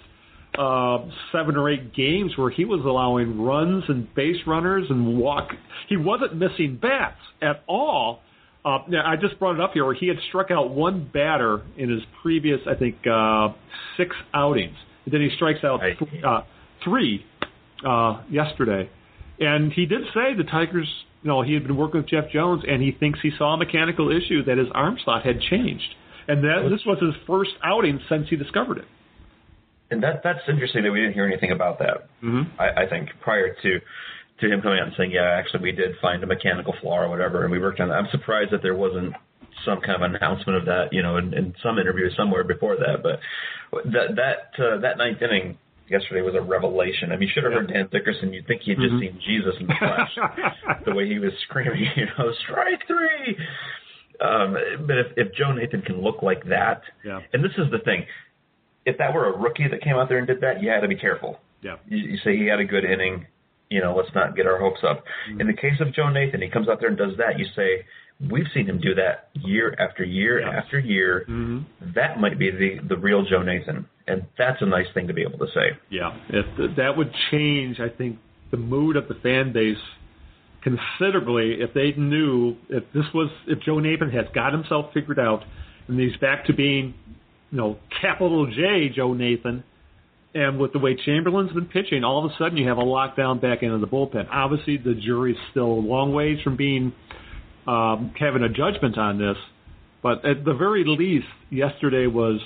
[0.58, 0.98] uh,
[1.32, 5.48] seven or eight games, where he was allowing runs and base runners and walk.
[5.88, 8.20] He wasn't missing bats at all.
[8.64, 11.62] Uh, now, I just brought it up here where he had struck out one batter
[11.76, 13.48] in his previous, I think, uh,
[13.96, 14.76] six outings.
[15.04, 16.40] And then he strikes out th- uh,
[16.82, 17.26] three
[17.86, 18.88] uh, yesterday.
[19.38, 20.88] And he did say the Tigers,
[21.22, 23.56] you know, he had been working with Jeff Jones, and he thinks he saw a
[23.58, 25.94] mechanical issue that his arm slot had changed,
[26.28, 28.86] and that this was his first outing since he discovered it.
[29.90, 32.08] And that that's interesting that we didn't hear anything about that.
[32.22, 32.58] Mm-hmm.
[32.58, 33.80] I, I think prior to
[34.40, 37.08] to him coming out and saying, "Yeah, actually, we did find a mechanical flaw or
[37.08, 39.14] whatever, and we worked on that." I'm surprised that there wasn't
[39.64, 43.02] some kind of announcement of that, you know, in, in some interview somewhere before that.
[43.02, 43.20] But
[43.92, 45.56] that that uh, that ninth inning
[45.88, 47.12] yesterday was a revelation.
[47.12, 48.32] I mean, you should have heard Dan Dickerson.
[48.32, 49.00] You'd think he had just Mhm.
[49.00, 50.18] seen Jesus in the flesh.
[50.86, 53.36] the way he was screaming, you know, strike three.
[54.20, 54.56] Um,
[54.86, 57.20] but if, if Joe Nathan can look like that, Yeah.
[57.32, 58.06] and this is the thing,
[58.86, 60.88] if that were a rookie that came out there and did that, you had to
[60.88, 61.40] be careful.
[61.62, 61.76] Yeah.
[61.88, 63.26] You, you say he had a good inning,
[63.70, 65.04] you know, let's not get our hopes up.
[65.40, 67.38] In the case of Joe Nathan, he comes out there and does that.
[67.38, 67.84] You say,
[68.30, 70.50] we've seen him do that year after year Yeah.
[70.50, 71.24] after year.
[71.26, 71.60] hmm
[71.94, 75.22] That might be the the real Joe Nathan, and that's a nice thing to be
[75.22, 75.76] able to say.
[75.90, 78.18] Yeah, if that would change, I think,
[78.50, 79.78] the mood of the fan base
[80.62, 85.44] considerably if they knew if this was if Joe Nathan has got himself figured out
[85.88, 86.94] and he's back to being,
[87.50, 89.62] you know, capital J Joe Nathan,
[90.34, 93.40] and with the way Chamberlain's been pitching, all of a sudden you have a lockdown
[93.40, 94.26] back into the bullpen.
[94.30, 96.92] Obviously, the jury's still a long ways from being
[97.66, 99.36] um, having a judgment on this,
[100.02, 102.40] but at the very least, yesterday was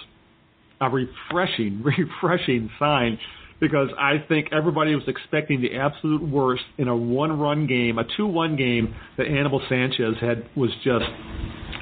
[0.81, 1.83] a refreshing,
[2.23, 3.19] refreshing sign
[3.61, 8.55] because I think everybody was expecting the absolute worst in a one-run game, a two-one
[8.57, 11.07] game that Anibal Sanchez had was just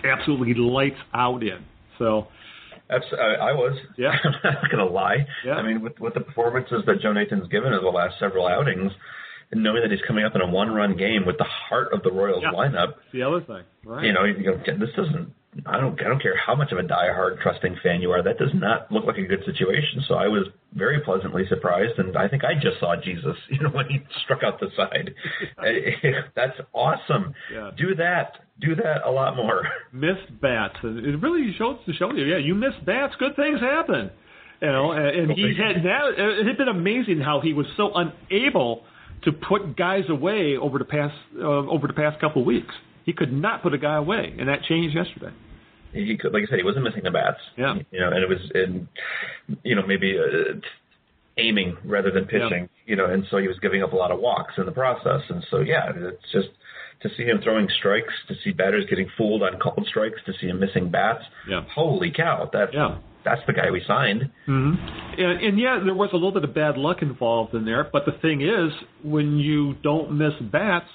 [0.05, 1.65] absolutely lights out in.
[1.99, 2.29] So
[2.89, 3.77] Abs- I, was.
[3.99, 4.13] Yeah.
[4.25, 5.27] I'm not going to lie.
[5.45, 5.55] Yeah.
[5.55, 8.93] I mean, with with the performances that Joe Nathan's given in the last several outings,
[9.51, 12.11] and knowing that he's coming up in a one-run game with the heart of the
[12.13, 12.53] Royals Yeah.
[12.53, 14.05] lineup, the other thing, right?
[14.05, 15.33] you know, you go, this doesn't.
[15.65, 15.99] I don't.
[16.01, 18.23] I don't care how much of a diehard trusting fan you are.
[18.23, 20.05] That does not look like a good situation.
[20.07, 23.37] So I was very pleasantly surprised, and I think I just saw Jesus.
[23.57, 25.15] You know, when he struck out the side.
[26.37, 27.33] That's awesome.
[27.53, 27.71] Yeah.
[27.77, 28.33] Do that.
[28.61, 29.63] Do that a lot more.
[29.93, 34.11] missed bats, it really shows to show you, yeah, you miss bats, good things happen.
[34.61, 37.93] You know, and, and he had now it had been amazing how he was so
[37.95, 38.85] unable
[39.25, 42.75] to put guys away over the past uh, over the past couple of weeks.
[43.05, 45.33] He could not put a guy away, and that changed yesterday.
[45.93, 47.39] He could, like I said, he wasn't missing the bats.
[47.57, 47.75] Yeah.
[47.91, 48.89] You know, and it was in,
[49.63, 50.55] you know, maybe uh,
[51.39, 52.69] aiming rather than pitching.
[52.87, 55.23] You know, and so he was giving up a lot of walks in the process.
[55.29, 56.49] And so yeah, it's just
[57.03, 60.47] to see him throwing strikes, to see batters getting fooled on called strikes, to see
[60.47, 61.25] him missing bats.
[61.49, 61.63] Yeah.
[61.75, 62.49] Holy cow!
[62.53, 62.99] That Yeah.
[63.25, 64.31] that's the guy we signed.
[64.49, 65.21] Mm-hmm.
[65.21, 67.85] And, and yeah, there was a little bit of bad luck involved in there.
[67.91, 68.73] But the thing is,
[69.03, 70.89] when you don't miss bats,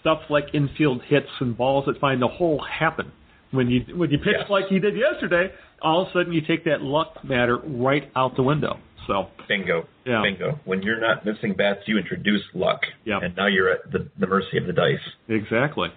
[0.00, 3.10] stuff like infield hits and balls that find the hole happen.
[3.54, 4.50] When you when you pitch Yes.
[4.50, 5.52] like you did yesterday,
[5.82, 8.78] all of a sudden you take that luck matter right out the window.
[9.06, 9.86] So Bingo.
[10.06, 10.22] Yeah.
[10.22, 10.58] Bingo.
[10.64, 12.80] When you're not missing bats, you introduce luck.
[13.04, 13.20] Yeah.
[13.22, 14.98] And now you're at the, the mercy of the dice.
[15.28, 15.88] exactly.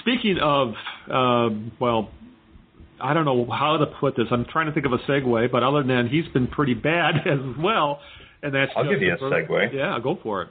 [0.00, 0.74] Speaking of,
[1.10, 2.10] um, well,
[3.00, 4.26] I don't know how to put this.
[4.30, 7.14] I'm trying to think of a segue, but other than that, he's been pretty bad
[7.26, 8.00] as well.
[8.42, 9.72] And that's I'll give you a segue.
[9.74, 10.48] Yeah, go for it.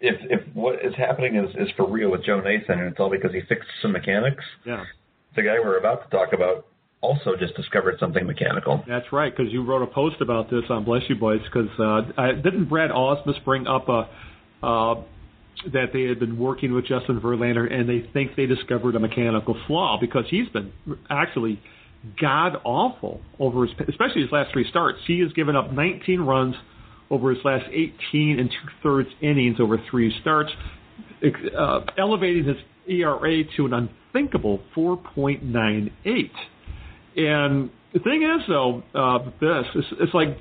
[0.00, 3.08] If if what is happening is, is for real with Joe Nathan, and it's all
[3.10, 4.84] because he fixed some mechanics, Yeah.
[5.36, 6.66] The guy we're about to talk about
[7.02, 8.82] also just discovered something mechanical.
[8.88, 11.40] That's right, because you wrote a post about this on Bless You Boys.
[11.44, 14.08] Because uh, didn't Brad Ausmus bring up a,
[14.62, 14.94] uh,
[15.72, 19.56] that they had been working with Justin Verlander and they think they discovered a mechanical
[19.66, 20.72] flaw because he's been
[21.10, 21.60] actually
[22.20, 24.98] god awful over his, especially his last three starts.
[25.06, 26.54] He has given up 19 runs
[27.10, 30.50] over his last 18 and two thirds innings over three starts,
[31.56, 32.56] uh, elevating his
[32.88, 33.72] ERA to an
[34.14, 36.30] unthinkable 4.98.
[37.16, 40.38] And the thing is, though, uh, this it's, it's like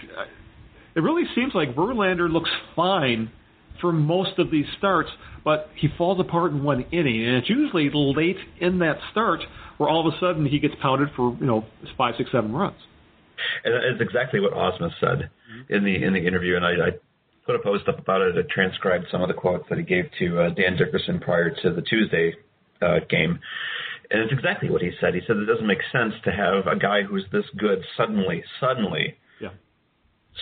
[0.96, 3.32] it really seems like Verlander looks fine
[3.82, 5.10] for most of these starts,
[5.44, 9.42] but he falls apart in one inning, and it's usually late in that start
[9.78, 11.66] where all of a sudden he gets pounded for you know
[11.98, 12.78] five, six, seven runs.
[13.64, 15.30] And it's exactly what Ausmus said
[15.70, 16.90] in the in the interview, and I, I
[17.46, 18.36] put a post up about it.
[18.38, 21.74] I transcribed some of the quotes that he gave to uh, Dan Dickerson prior to
[21.74, 22.34] the Tuesday
[22.82, 23.40] uh, game,
[24.12, 25.14] and it's exactly what he said.
[25.14, 29.16] He said it doesn't make sense to have a guy who's this good suddenly, suddenly
[29.42, 29.50] Yeah.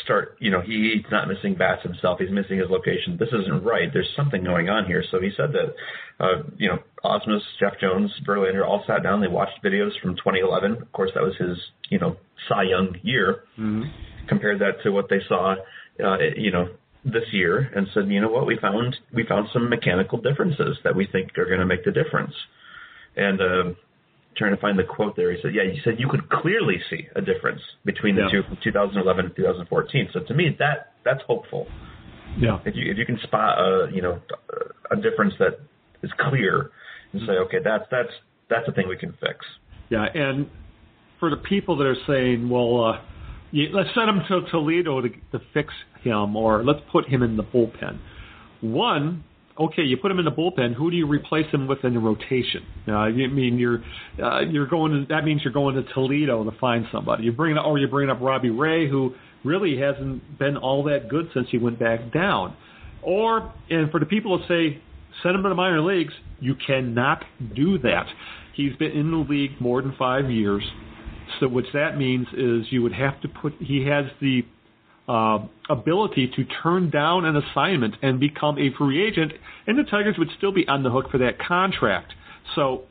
[0.03, 0.37] start.
[0.39, 2.19] You know, he, he's not missing bats himself.
[2.19, 3.17] He's missing his location.
[3.17, 3.89] This isn't right.
[3.93, 5.03] There's something going on here.
[5.11, 5.73] So he said that,
[6.19, 9.21] uh, you know, Ausmus, Jeff Jones, Verlander all sat down.
[9.21, 10.81] They watched videos from 2011.
[10.81, 11.57] Of course, that was his,
[11.89, 12.17] you know,
[12.49, 13.43] Cy Young year.
[13.57, 13.83] Mm-hmm.
[14.27, 15.55] Compared that to what they saw,
[16.03, 16.69] uh, you know,
[17.05, 20.95] this year, and said, you know what, we found we found some mechanical differences that
[20.95, 22.33] we think are going to make the difference.
[23.15, 23.73] And uh,
[24.35, 25.31] trying to find the quote there.
[25.31, 28.41] He said, "Yeah, he said you could clearly see a difference between the Yeah.
[28.41, 31.67] two from 2011 and 2014." So to me, that that's hopeful.
[32.37, 32.59] Yeah.
[32.65, 34.19] If you if you can spot a you know
[34.91, 35.59] a difference that
[36.01, 36.71] is clear
[37.11, 38.09] and say okay that's that's
[38.49, 39.45] that's a thing we can fix.
[39.89, 40.49] Yeah, and
[41.19, 43.01] for the people that are saying, well, uh,
[43.53, 47.37] you, let's send him to Toledo to, to fix him, or let's put him in
[47.37, 47.99] the bullpen.
[48.61, 49.23] One,
[49.59, 50.73] okay, you put him in the bullpen.
[50.73, 52.65] Who do you replace him with in the rotation?
[52.87, 53.83] Uh, you mean you're
[54.21, 57.25] uh, you're going to, that means you're going to Toledo to find somebody.
[57.25, 61.29] You bring or you bring up Robbie Ray, who really hasn't been all that good
[61.33, 62.55] since he went back down.
[63.03, 64.81] Or and for the people that say
[65.21, 67.23] send him to the minor leagues, you cannot
[67.55, 68.07] do that.
[68.55, 70.63] He's been in the league more than five years.
[71.39, 73.53] So what that means is you would have to put.
[73.59, 74.43] He has the
[75.07, 79.33] uh, ability to turn down an assignment and become a free agent,
[79.67, 82.13] and the Tigers would still be on the hook for that contract.
[82.55, 82.83] So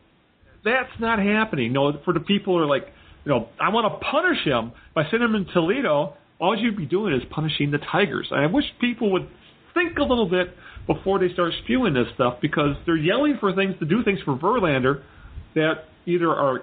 [0.65, 1.73] that's not happening.
[1.73, 2.87] No, for the people who are like,
[3.25, 6.15] you know, I want to punish him by sending him in Toledo.
[6.41, 8.29] All you'd be doing is punishing the Tigers.
[8.33, 9.29] I wish people would
[9.75, 13.75] think a little bit before they start spewing this stuff because they're yelling for things
[13.79, 15.03] to do things for Verlander
[15.55, 16.63] that either are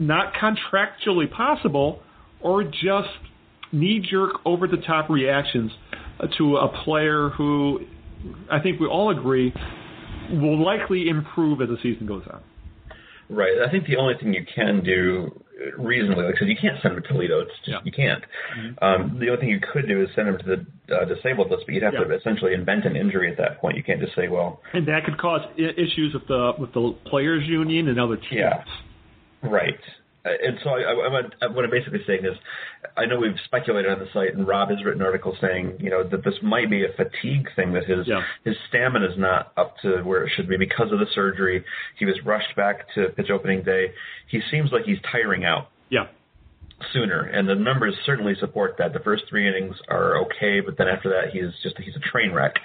[0.00, 2.00] not contractually possible
[2.40, 3.08] or just
[3.70, 5.70] knee jerk, over the top reactions
[6.38, 7.80] to a player who
[8.50, 9.54] I think we all agree
[10.30, 12.40] will likely improve as the season goes on.
[13.28, 13.58] Right.
[13.66, 15.40] I think the only thing you can do
[15.78, 17.78] reasonably, because you can't send him to Toledo, it's just Yeah.
[17.84, 18.24] you can't.
[18.82, 20.44] Um, the only thing you could do is send him to
[20.88, 22.04] the uh, disabled list, but you'd have Yeah.
[22.04, 23.76] to essentially invent an injury at that point.
[23.76, 27.46] You can't just say, well, And that could cause issues with the with the players
[27.46, 28.32] union and other teams.
[28.32, 28.64] Yeah.
[29.42, 29.78] Right.
[30.24, 32.36] Uh, And so I, I, I'm, what I'm basically saying is,
[32.96, 36.02] I know we've speculated on the site, and Rob has written articles saying, you know,
[36.06, 38.22] that this might be a fatigue thing, that his Yeah.
[38.44, 41.64] his stamina is not up to where it should be because of the surgery.
[41.98, 43.92] He was rushed back to pitch opening day.
[44.28, 46.06] He seems like he's tiring out Yeah.
[46.92, 48.92] sooner, and the numbers certainly support that.
[48.92, 52.32] The first three innings are okay, but then after that, he's just he's a train
[52.32, 52.56] wreck.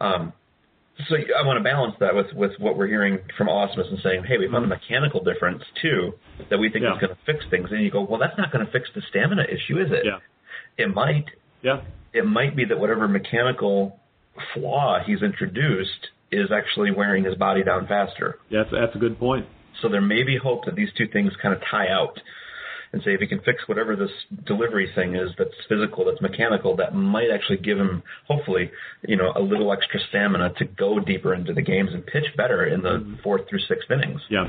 [0.00, 0.32] Um,
[1.06, 4.24] so I want to balance that with with what we're hearing from Ausmus and saying,
[4.24, 4.70] hey, we found a mm-hmm.
[4.70, 6.14] mechanical difference too
[6.50, 6.94] that we think Yeah.
[6.94, 7.68] is going to fix things.
[7.70, 10.04] And you go, well, that's not going to fix the stamina issue, is it?
[10.04, 10.18] Yeah.
[10.76, 11.26] It might.
[11.62, 11.82] Yeah.
[12.12, 14.00] It might be that whatever mechanical
[14.54, 18.38] flaw he's introduced is actually wearing his body down faster.
[18.50, 19.46] Yeah, that's, that's a good point.
[19.82, 22.18] So there may be hope that these two things kind of tie out
[22.92, 24.10] and say if he can fix whatever this
[24.46, 28.70] delivery thing is that's physical, that's mechanical, that might actually give him, hopefully,
[29.06, 32.66] you know, a little extra stamina to go deeper into the games and pitch better
[32.66, 33.14] in the mm-hmm.
[33.22, 34.20] fourth through sixth innings.
[34.30, 34.44] Yeah.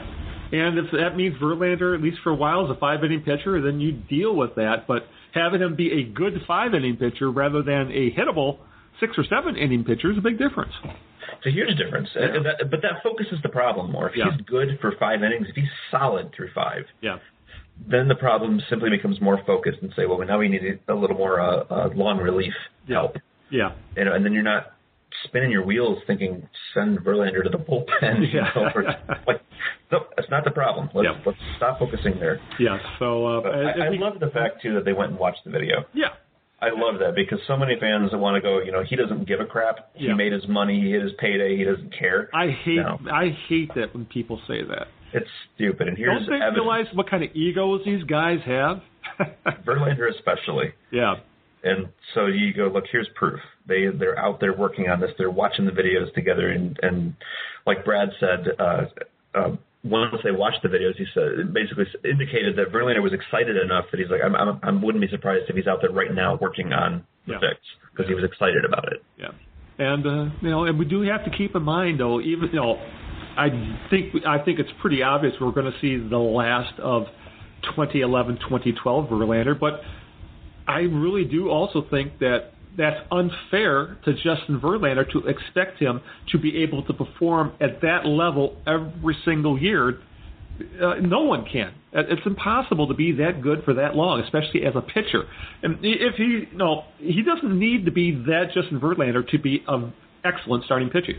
[0.52, 3.62] And if that means Verlander, at least for a while, is a five inning pitcher,
[3.62, 4.88] then you deal with that.
[4.88, 8.58] But having him be a good five inning pitcher rather than a hittable
[9.00, 10.74] six or seven inning pitcher is a big difference.
[11.38, 12.10] It's a huge difference.
[12.16, 14.10] And that, but that focuses the problem more.
[14.10, 14.32] If Yeah.
[14.32, 17.20] he's good for five innings, if he's solid through five, Yeah.
[17.88, 21.18] Then the problem simply becomes more focused and say, well, now we need a little
[21.18, 22.54] more uh, uh, long relief
[22.88, 23.16] help.
[23.52, 23.72] Yeah.
[23.98, 24.74] you know, and then you're not
[25.24, 28.32] spinning your wheels thinking send Verlander to the bullpen.
[28.32, 28.84] You know, or,
[29.28, 29.42] like,
[29.92, 30.90] no, that's not the problem.
[30.94, 31.22] Let's Yeah.
[31.26, 32.40] let's stop focusing there.
[32.60, 32.78] Yeah.
[33.00, 35.52] So uh, I, I we- love the fact too that they went and watched the
[35.52, 35.86] video.
[35.94, 36.10] Yeah.
[36.62, 39.26] I love that because so many fans that want to go, you know, he doesn't
[39.26, 39.92] give a crap.
[39.96, 40.14] He Yeah.
[40.16, 42.30] made his money, he hit his payday, he doesn't care.
[42.34, 43.00] I hate No.
[43.12, 44.88] I hate that when people say that.
[45.14, 45.88] It's stupid.
[45.88, 46.56] And here's Don't they evidence.
[46.58, 48.82] realize what kind of egos these guys have?
[49.66, 50.74] Verlander especially.
[50.92, 51.16] yeah.
[51.62, 53.40] And so you go, look, here's proof.
[53.68, 55.12] They they're out there working on this.
[55.18, 57.16] They're watching the videos together, and and
[57.68, 58.82] like Brad said, uh,
[59.36, 63.86] uh, once they watched the videos, he said basically indicated that Verlander was excited enough
[63.92, 66.38] that he's like, I'm, I'm I wouldn't be surprised if he's out there right now
[66.40, 67.40] working on the Yeah.
[67.42, 67.60] fix
[67.92, 69.04] because he was excited about it.
[69.18, 69.32] Yeah.
[69.80, 72.56] And uh, you know, and we do have to keep in mind though, even you
[72.62, 72.80] know,
[73.40, 77.06] I think I think it's pretty obvious we're going to see the last of
[77.76, 79.80] 2011, 2012 Verlander, but
[80.68, 86.38] I really do also think that that's unfair to Justin Verlander to expect him to
[86.38, 90.00] be able to perform at that level every single year.
[90.82, 91.74] Uh, no one can.
[91.94, 95.24] It's impossible to be that good for that long, especially as a pitcher.
[95.64, 99.64] And if he, you no, he doesn't need to be that Justin Verlander to be
[99.70, 99.94] an
[100.26, 101.14] excellent starting pitcher.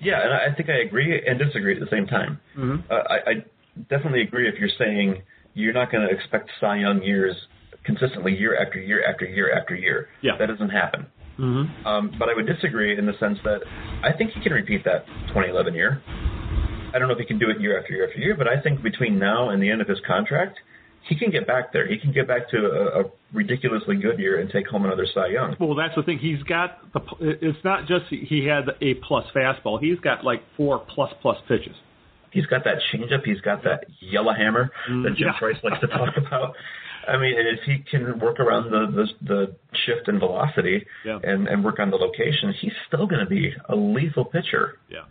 [0.00, 2.40] Yeah, and I think I agree and disagree at the same time.
[2.56, 2.84] Mhm.
[2.90, 3.34] Uh, I, I
[3.90, 5.22] definitely agree if you're saying
[5.54, 7.34] you're not going to expect Cy Young years
[7.84, 10.08] consistently year after year after year after year.
[10.22, 10.36] Yeah.
[10.38, 11.06] That doesn't happen.
[11.38, 11.86] Mm-hmm.
[11.86, 13.60] Um, but I would disagree in the sense that
[14.02, 16.02] I think he can repeat that 2011 year.
[16.92, 18.60] I don't know if he can do it year after year after year, but I
[18.60, 20.58] think between now and the end of his contract,
[21.08, 21.86] he can get back there.
[21.86, 25.28] He can get back to a, a ridiculously good year and take home another Cy
[25.28, 25.56] Young.
[25.58, 26.18] Well, that's the thing.
[26.18, 27.00] He's got the.
[27.20, 29.80] It's not just he had a plus fastball.
[29.80, 31.76] He's got like four plus plus pitches.
[32.30, 33.24] He's got that changeup.
[33.24, 35.38] He's got that yellow hammer mm, that Jim yeah.
[35.38, 36.54] Price likes to talk about.
[37.08, 41.18] I mean, if he can work around the the, the shift in velocity Yeah.
[41.22, 44.78] and, and work on the location, he's still going to be a lethal pitcher.
[44.90, 45.04] Yeah.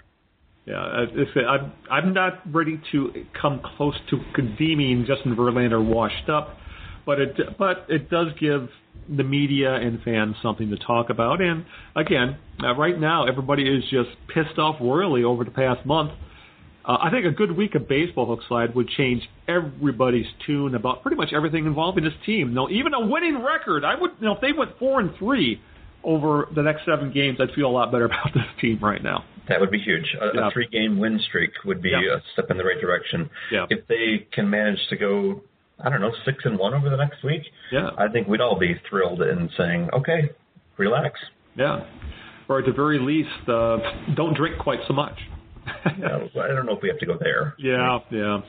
[0.68, 1.05] Yeah,
[1.47, 4.20] I'm I'm not ready to come close to
[4.57, 6.57] deeming Justin Verlander washed up,
[7.05, 8.68] but it but it does give
[9.07, 11.39] the media and fans something to talk about.
[11.39, 11.65] And
[11.95, 16.11] again, uh, right now everybody is just pissed off royally over the past month.
[16.84, 21.15] Uh, I think a good week of baseball Hookslide would change everybody's tune about pretty
[21.15, 22.53] much everything involving this team.
[22.53, 23.86] No, even a winning record.
[23.86, 25.61] I would, you know, if they went four and three
[26.08, 29.24] over the next seven games, I'd feel a lot better about this team right now.
[29.49, 30.05] That would be huge.
[30.20, 30.47] A, Yeah.
[30.47, 32.16] a three-game win streak would be Yeah.
[32.16, 33.30] a step in the right direction.
[33.51, 33.66] Yeah.
[33.70, 35.41] If they can manage to go,
[35.84, 37.91] I don't know, six and one over the next week, Yeah.
[37.97, 40.30] I think we'd all be thrilled and saying, okay,
[40.78, 41.20] relax.
[41.55, 41.82] Yeah.
[42.49, 43.78] Or at the very least, uh,
[44.16, 45.18] don't drink quite so much.
[45.99, 47.53] Yeah, I don't know if we have to go there.
[47.58, 48.39] yeah, yeah.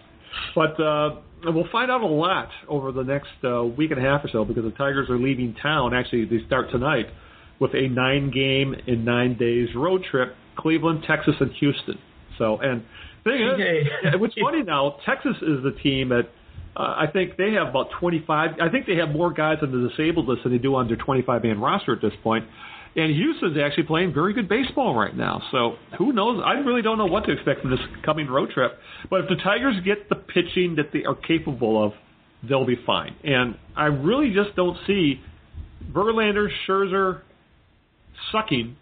[0.54, 4.24] But uh, we'll find out a lot over the next uh, week and a half
[4.24, 5.94] or so because the Tigers are leaving town.
[5.94, 7.06] Actually, they start tonight
[7.60, 11.98] with a nine-game in nine days road trip: Cleveland, Texas, and Houston.
[12.38, 12.82] So, and
[13.24, 16.28] thing is, yeah, what's funny now, Texas is the team that
[16.76, 18.50] uh, I think they have about 25.
[18.60, 20.96] I think they have more guys on the disabled list than they do on their
[20.96, 22.46] 25-man roster at this point.
[22.96, 25.42] And Houston's actually playing very good baseball right now.
[25.52, 26.42] So who knows?
[26.44, 28.72] I really don't know what to expect from this coming road trip.
[29.10, 31.92] But if the Tigers get the pitching that they are capable of,
[32.48, 33.14] they'll be fine.
[33.22, 35.20] And I really just don't see
[35.92, 37.22] Verlander, Scherzer
[38.32, 38.76] sucking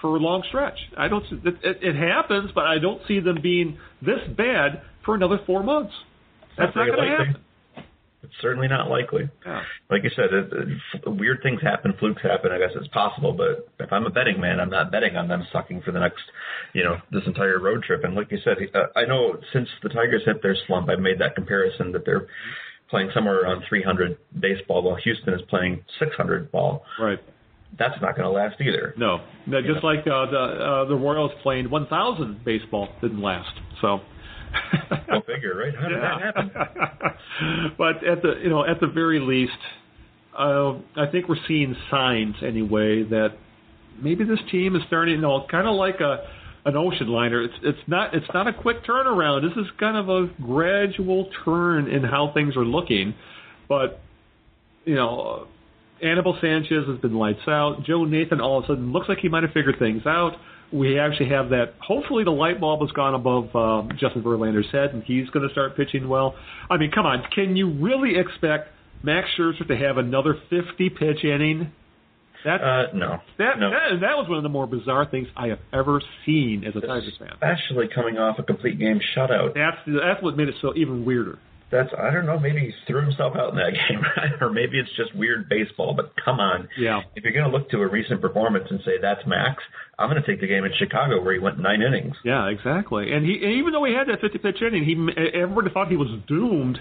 [0.00, 0.78] for a long stretch.
[0.96, 1.24] I don't.
[1.28, 5.38] see- It, it, it happens, but I don't see them being this bad for another
[5.46, 5.92] four months.
[6.56, 7.26] That's not very going to likely.
[7.26, 7.42] happen.
[8.24, 9.28] It's certainly not likely.
[9.46, 9.62] Yeah.
[9.88, 12.50] Like you said, it, it, weird things happen, flukes happen.
[12.50, 15.46] I guess it's possible, but if I'm a betting man, I'm not betting on them
[15.52, 16.22] sucking for the next,
[16.74, 18.02] you know, this entire road trip.
[18.02, 21.20] And like you said, uh, I know since the Tigers hit their slump, I've made
[21.20, 22.26] that comparison that they're
[22.90, 26.82] playing somewhere around 300 baseball, while Houston is playing 600 ball.
[27.00, 27.20] Right.
[27.76, 28.94] That's not going to last either.
[28.96, 33.50] No, no just like uh, the uh, the Royals playing 1,000 baseball didn't last.
[33.80, 34.00] So.
[35.08, 35.74] Go figure, right?
[35.78, 36.50] How did that happen?
[37.78, 39.52] but at the you know at the very least,
[40.36, 43.36] uh, I think we're seeing signs anyway that
[44.00, 45.16] maybe this team is starting.
[45.16, 46.26] You know, kind of like a
[46.64, 47.42] an ocean liner.
[47.42, 49.42] It's it's not it's not a quick turnaround.
[49.42, 53.14] This is kind of a gradual turn in how things are looking,
[53.68, 54.00] but
[54.84, 55.46] you know.
[56.02, 57.84] Anibal Sanchez has been lights out.
[57.84, 60.32] Joe Nathan all of a sudden looks like he might have figured things out.
[60.72, 61.74] We actually have that.
[61.80, 65.52] Hopefully, the light bulb has gone above um, Justin Verlander's head, and he's going to
[65.52, 66.34] start pitching well.
[66.70, 68.68] I mean, come on, can you really expect
[69.02, 71.72] Max Scherzer to have another 50 pitch inning?
[72.44, 73.18] That Uh, no.
[73.38, 73.70] that, no.
[73.70, 76.80] that that was one of the more bizarre things I have ever seen as a
[76.80, 77.30] Tigers fan.
[77.32, 79.54] Especially coming off a complete game shutout.
[79.54, 81.38] That's the that's what made it so even weirder.
[81.70, 82.38] That's I don't know.
[82.38, 84.00] Maybe he threw himself out in that game,
[84.40, 85.92] or maybe it's just weird baseball.
[85.94, 87.02] But come on, Yeah.
[87.14, 89.62] if you're going to look to a recent performance and say that's Max,
[89.98, 92.14] I'm going to take the game in Chicago where he went nine innings.
[92.24, 93.12] Yeah, exactly.
[93.12, 94.94] And he and even though he had that 50 pitch inning, he
[95.38, 96.78] everybody thought he was doomed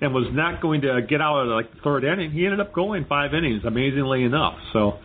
[0.00, 2.30] and was not going to get out of like the third inning.
[2.30, 4.54] He ended up going five innings, amazingly enough.
[4.72, 5.00] So,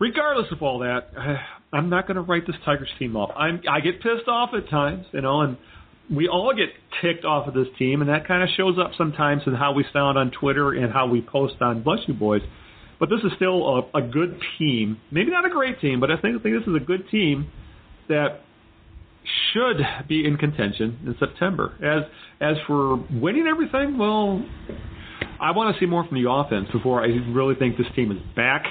[0.00, 1.10] regardless of all that,
[1.72, 3.30] I'm not going to write this Tigers team off.
[3.36, 5.56] I'm I get pissed off at times, you know, and
[6.10, 6.68] we all get
[7.02, 9.84] ticked off of this team, and that kind of shows up sometimes in how we
[9.92, 12.42] sound on Twitter and how we post on Bless You Boys.
[12.98, 14.98] But this is still a, a good team.
[15.10, 17.50] Maybe not a great team, but I think I think this is a good team
[18.08, 18.40] that
[19.52, 19.76] should
[20.08, 21.74] be in contention in September.
[21.82, 24.44] As as for winning everything, well,
[25.40, 28.18] I want to see more from the offense before I really think this team is
[28.34, 28.64] back.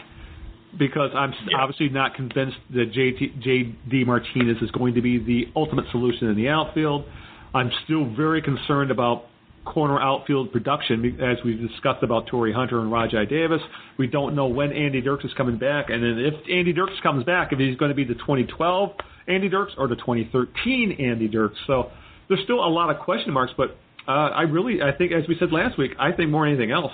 [0.77, 1.59] Because I'm Yeah.
[1.59, 6.35] obviously not convinced that JT, JD Martinez is going to be the ultimate solution in
[6.35, 7.05] the outfield.
[7.53, 9.25] I'm still very concerned about
[9.65, 13.61] corner outfield production, as we've discussed about Torii Hunter and Rajai Davis.
[13.97, 17.23] We don't know when Andy Dirks is coming back, and then if Andy Dirks comes
[17.25, 18.91] back, if he's going to be the 2012
[19.27, 21.57] Andy Dirks or the 2013 Andy Dirks.
[21.67, 21.91] So
[22.27, 23.77] there's still a lot of question marks, but
[24.07, 26.71] uh, I really, I think, as we said last week, I think more than anything
[26.71, 26.91] else,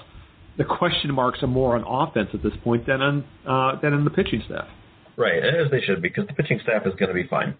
[0.58, 4.04] the question marks are more on offense at this point than on uh, than in
[4.04, 4.68] the pitching staff.
[5.16, 7.56] Right, as they should, because the pitching staff is going to be fine.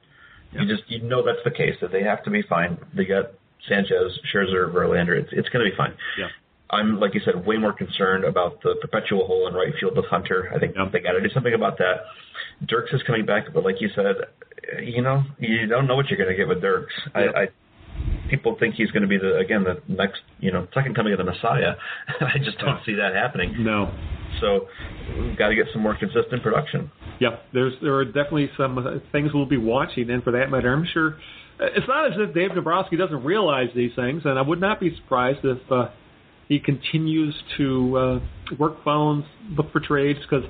[0.54, 2.78] You just you know that's the case that they have to be fine.
[2.96, 3.32] They got
[3.68, 5.18] Sanchez, Scherzer, Verlander.
[5.20, 5.94] It's it's going to be fine.
[6.18, 6.28] Yeah.
[6.70, 10.06] I'm like you said, way more concerned about the perpetual hole in right field with
[10.06, 10.52] Hunter.
[10.56, 10.90] I think Yeah.
[10.92, 12.06] they got to do something about that.
[12.68, 14.16] Dirks is coming back, but like you said,
[14.82, 16.94] you know, you don't know what you're going to get with Dirks.
[17.16, 17.22] Yeah.
[17.36, 17.48] I, I
[18.34, 21.20] people think he's going to be the again the next you know second coming of
[21.20, 21.74] the Messiah.
[22.20, 23.64] I just don't see that happening.
[23.64, 23.94] No.
[24.42, 24.68] So
[25.20, 26.92] we've got to get some more consistent production.
[27.20, 30.74] Yeah, there's there are definitely some uh, things we'll be watching, and for that matter,
[30.74, 31.18] I'm sure
[31.60, 34.80] uh, it's not as if Dave Dombrowski doesn't realize these things, and I would not
[34.80, 35.90] be surprised if uh,
[36.50, 38.20] he continues to uh,
[38.58, 40.44] work phones, look for trades because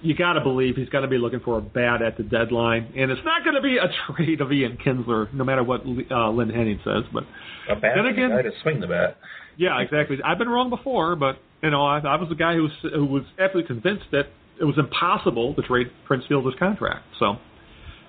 [0.00, 2.92] you got to believe he's got to be looking for a bat at the deadline,
[2.96, 6.30] and it's not going to be a trade of Ian Kinsler, no matter what uh,
[6.30, 7.04] Lynn Henning says.
[7.12, 7.24] But
[7.68, 9.16] A bat Then again- guy to swing the bat.
[9.56, 10.18] yeah, exactly.
[10.24, 13.04] I've been wrong before, but you know, I, I was the guy who was who
[13.06, 14.26] was absolutely convinced that
[14.60, 17.04] it was impossible to trade Prince Fielder's contract.
[17.18, 17.36] So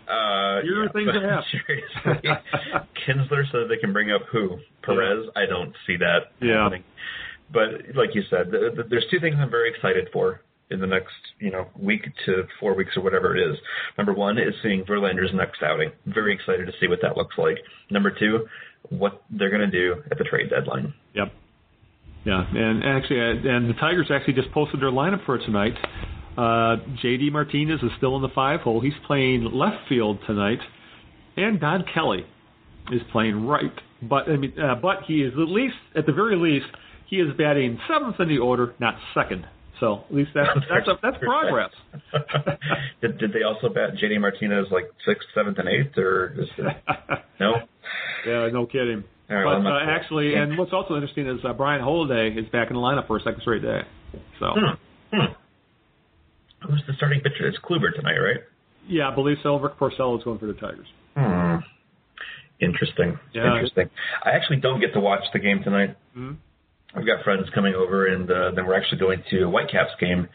[0.07, 1.45] Uh, Here are yeah, things but that happen.
[1.67, 2.29] Seriously,
[3.07, 5.27] Kinsler so they can bring up who Perez.
[5.35, 6.63] I don't see that Yeah.
[6.63, 6.83] happening.
[7.51, 10.41] But like you said, th th there's two things I'm very excited for
[10.71, 13.57] in the next you know week to four weeks or whatever it is.
[13.97, 15.91] Number one is seeing Verlander's next outing.
[16.05, 17.57] Very excited to see what that looks like.
[17.89, 18.45] Number two,
[18.89, 20.93] what they're going to do at the trade deadline.
[21.15, 21.31] Yep.
[22.25, 25.73] Yeah, and actually, uh, and the Tigers actually just posted their lineup for tonight.
[26.37, 27.29] Uh, J.D.
[27.31, 28.81] Martinez is still in the five hole.
[28.81, 30.59] He's playing left field tonight,
[31.37, 32.25] and Don Kelly
[32.91, 33.73] is playing right.
[34.01, 36.67] But I mean, uh, but he is at least, at the very least,
[37.07, 39.45] he is batting seventh in the order, not second.
[39.79, 41.71] So at least that's that's a, that's progress.
[43.01, 46.77] did, did they also bat JD Martinez like sixth, seventh, and eighth, or is it,
[47.39, 47.53] no?
[48.25, 49.03] yeah, no kidding.
[49.29, 52.69] Right, but well, uh, actually, and what's also interesting is uh, Bryan Holaday is back
[52.69, 53.81] in the lineup for a second straight day.
[54.39, 54.47] So.
[54.55, 55.15] Hmm.
[55.15, 55.33] Hmm.
[56.67, 57.47] Who's the starting pitcher?
[57.47, 58.39] It's Kluber tonight, right?
[58.87, 59.57] Yeah, I believe so.
[59.59, 60.87] Rick Porcello is going for the Tigers.
[61.15, 61.57] Hmm.
[62.59, 63.19] Interesting.
[63.33, 63.53] Yeah.
[63.53, 63.89] Interesting.
[64.25, 65.95] I actually don't get to watch the game tonight.
[66.17, 66.37] Mhm.
[66.95, 70.27] I've got friends coming over, and uh, then we're actually going to a Whitecaps game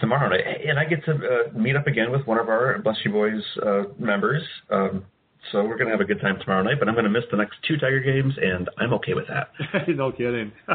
[0.00, 2.96] tomorrow night, and I get to uh, meet up again with one of our Bless
[3.04, 4.42] You Boys uh, members.
[4.70, 5.04] Um,
[5.52, 7.24] so we're going to have a good time tomorrow night, but I'm going to miss
[7.30, 9.48] the next two Tiger games, and I'm okay with that.
[9.88, 10.52] no kidding.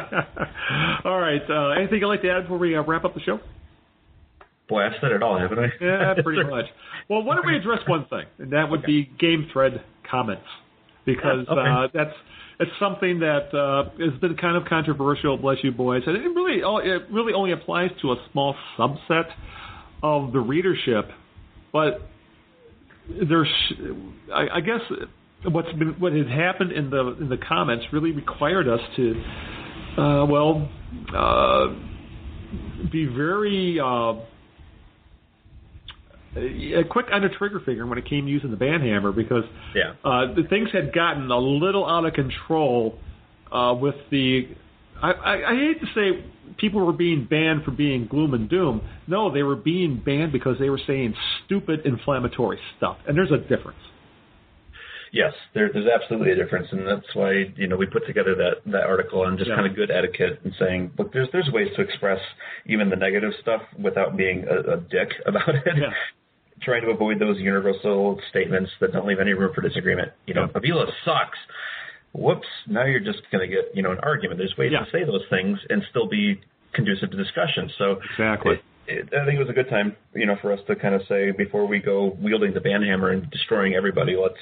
[1.05, 1.41] all right.
[1.49, 3.39] Uh, anything you'd like to add before we uh, wrap up the show?
[4.69, 5.67] Boy, I've said it all, haven't I?
[5.80, 6.65] Yeah, pretty much.
[7.09, 10.45] Well, why don't we address one thing, and that would be game thread comments,
[11.06, 11.70] because okay.
[11.70, 12.16] uh, that's
[12.60, 15.38] it's something that uh, has been kind of controversial.
[15.38, 19.26] Bless you, boys, and it really it really only applies to a small subset
[20.01, 21.10] of the readership,
[21.72, 22.01] but
[23.28, 23.49] there's
[24.34, 24.82] I, I guess
[25.45, 29.24] what's been what has happened in the in the comments really required us to
[29.97, 30.70] uh, well
[31.16, 31.68] uh,
[32.91, 34.14] be very uh,
[36.36, 39.43] uh, quick on the trigger finger when it came to using the band hammer because
[39.75, 39.93] Yeah.
[40.03, 42.97] uh, the things had gotten a little out of control
[43.51, 44.47] uh, with the.
[45.01, 46.25] I, I, I hate to say
[46.57, 48.81] people were being banned for being gloom and doom.
[49.07, 51.13] No, they were being banned because they were saying
[51.45, 53.79] stupid inflammatory stuff, and there's a difference.
[55.11, 58.71] Yes, there, there's absolutely a difference, and that's why you know we put together that
[58.71, 59.57] that article on just Yeah.
[59.57, 62.19] kind of good etiquette and saying, look, there's there's ways to express
[62.65, 65.63] even the negative stuff without being a, a dick about it.
[65.67, 65.91] Yeah.
[66.62, 70.12] Trying to avoid those universal statements that don't leave any room for disagreement.
[70.28, 70.56] You know, Yeah.
[70.58, 71.38] Avila sucks.
[72.14, 72.47] Whoops!
[72.68, 74.38] Now you're just going to get you know an argument.
[74.38, 74.86] There's ways Yeah.
[74.86, 76.39] to say those things and still be
[76.74, 77.70] conducive to discussion.
[77.78, 78.60] So Exactly.
[78.88, 81.01] it, I think it was a good time, you know, for us to kind of
[81.08, 84.36] say before we go wielding the band hammer and destroying everybody, let's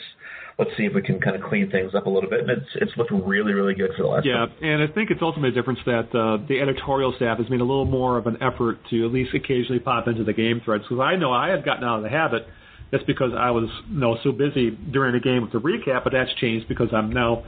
[0.60, 2.42] let's see if we can kind of clean things up a little bit.
[2.42, 4.26] And it's it's looked really really good for the last.
[4.26, 7.62] Yeah, and I think it's ultimately a difference that uh, the editorial staff has made
[7.62, 10.84] a little more of an effort to at least occasionally pop into the game threads
[10.88, 12.48] because I know I had gotten out of the habit
[12.92, 16.14] just because I was you know so busy during the game with the recap, but
[16.14, 17.44] that's changed because I'm now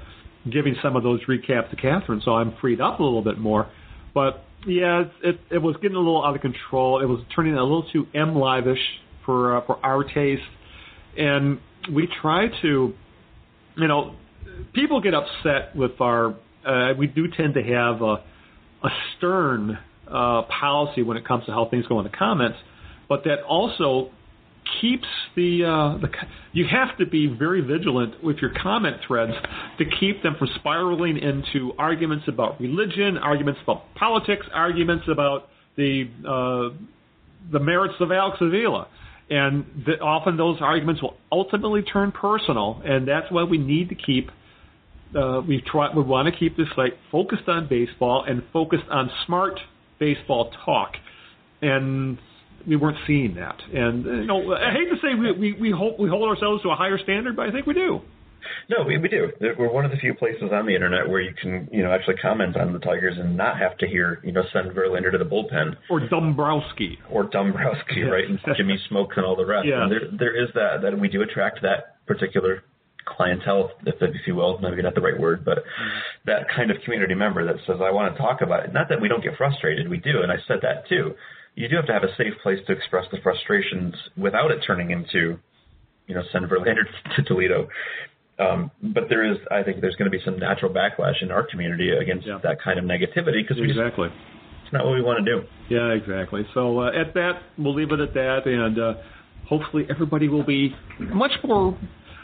[0.50, 3.70] giving some of those recaps to Catherine, so I'm freed up a little bit more.
[4.14, 7.02] But yeah, it it, it was getting a little out of control.
[7.02, 8.80] It was turning a little too MLive-ish
[9.26, 10.42] for uh, for our taste,
[11.18, 11.60] and
[11.92, 12.94] we try to
[13.76, 14.16] you know,
[14.74, 16.36] people get upset with our.
[16.66, 18.24] Uh, we do tend to have a,
[18.84, 19.78] a stern
[20.08, 22.58] uh, policy when it comes to how things go in the comments,
[23.10, 24.12] but that also
[24.80, 26.10] keeps the uh, the.
[26.54, 29.34] You have to be very vigilant with your comment threads
[29.80, 36.10] to keep them from spiraling into arguments about religion, arguments about politics, arguments about the
[36.28, 36.78] uh,
[37.52, 38.88] the merits of Alex Avila.
[39.30, 39.66] And
[40.02, 44.30] often those arguments will ultimately turn personal, and that's why we need to keep.
[45.16, 45.94] Uh, we try.
[45.96, 49.60] We want to keep this site focused on baseball and focused on smart
[50.00, 50.94] baseball talk,
[51.62, 52.18] and
[52.68, 53.58] we weren't seeing that.
[53.74, 56.64] And uh, you know, I hate to say we we we, hold, we hold ourselves
[56.64, 58.02] to a higher standard, but I think we do.
[58.70, 59.32] No, we, we do.
[59.58, 62.16] We're one of the few places on the internet where you can, you know, actually
[62.16, 65.26] comment on the Tigers and not have to hear, you know, send Verlander to the
[65.26, 67.00] bullpen Or Dombrowski.
[67.10, 69.68] or Dombrowski, right, and Jimmy Smokes and all the rest.
[69.68, 69.84] Yeah.
[69.84, 72.64] And there, there is that that we do attract that particular
[73.06, 75.60] clientele, if, if you will, maybe not the right word, but
[76.26, 78.74] that kind of community member that says, I want to talk about it.
[78.74, 81.14] Not that we don't get frustrated, we do, and I said that too.
[81.56, 84.92] You do have to have a safe place to express the frustrations without it turning
[84.92, 85.38] into,
[86.08, 86.84] you know, send Verlander
[87.16, 87.68] to Toledo.
[88.40, 91.44] Um, but there is, I think, there's going to be some natural backlash in our
[91.46, 92.40] community against Yeah.
[92.44, 94.10] that kind of negativity because we just Exactly.
[94.72, 95.44] not what we want to do.
[95.70, 96.46] Yeah, exactly.
[96.56, 98.94] So uh, at that, we'll leave it at that, and uh,
[99.48, 101.78] hopefully everybody will be much more.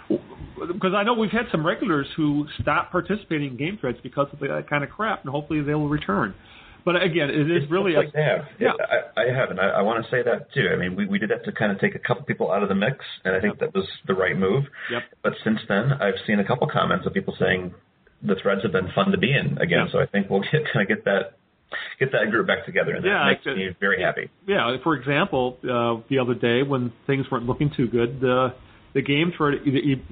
[0.09, 4.39] Because I know we've had some regulars who stopped participating in game threads because of
[4.39, 6.33] that kind of crap, and hopefully they will return.
[6.85, 8.45] But again, it is really like have.
[8.59, 8.71] Yeah.
[8.79, 10.69] I, I have, and I, I want to say that too.
[10.73, 12.69] I mean, we, we did have to kind of take a couple people out of
[12.69, 14.63] the mix, and I think that was the right move.
[14.91, 15.03] Yep.
[15.23, 17.73] But since then, I've seen a couple comments of people saying
[18.23, 19.85] the threads have been fun to be in again.
[19.87, 19.91] Yeah.
[19.91, 21.35] So I think we'll get kind of get that
[21.99, 24.29] get that group back together, and that Yeah, makes me very happy.
[24.47, 24.75] yeah.
[24.83, 28.53] For example, uh, the other day when things weren't looking too good, the
[28.93, 29.55] the game thread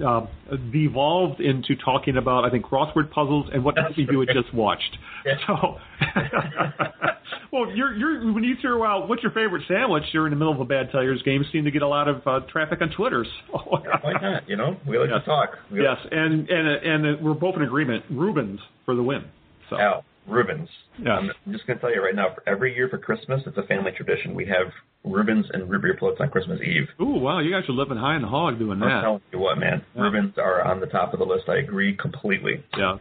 [0.06, 0.26] uh,
[0.72, 4.96] devolved into talking about I think crossword puzzles and what That's you had just watched.
[5.26, 5.34] Yeah.
[5.46, 5.78] So,
[7.52, 10.52] well, you're you're when you throw out what's your favorite sandwich you're in the middle
[10.52, 13.26] of a bad Tigers game, seem to get a lot of uh, traffic on Twitter.
[13.50, 14.48] So, Why not?
[14.48, 15.20] You know, we like Yes.
[15.24, 15.50] to talk.
[15.72, 18.04] We yes, and and and uh, we're both in agreement.
[18.10, 19.24] Reubens for the win.
[19.70, 20.68] So Al Reubens.
[21.02, 21.12] Yeah.
[21.18, 22.34] I'm just going to tell you right now.
[22.34, 24.34] For every year for Christmas, it's a family tradition.
[24.34, 24.66] We have
[25.04, 26.88] Reubens and root beer floats on Christmas Eve.
[27.00, 28.86] Ooh, wow, you guys are living high in the hog doing that.
[28.86, 29.82] I'm telling you what, man.
[29.94, 30.02] Yeah.
[30.02, 31.48] Reubens are on the top of the list.
[31.48, 32.62] I agree completely.
[32.76, 32.98] Yeah.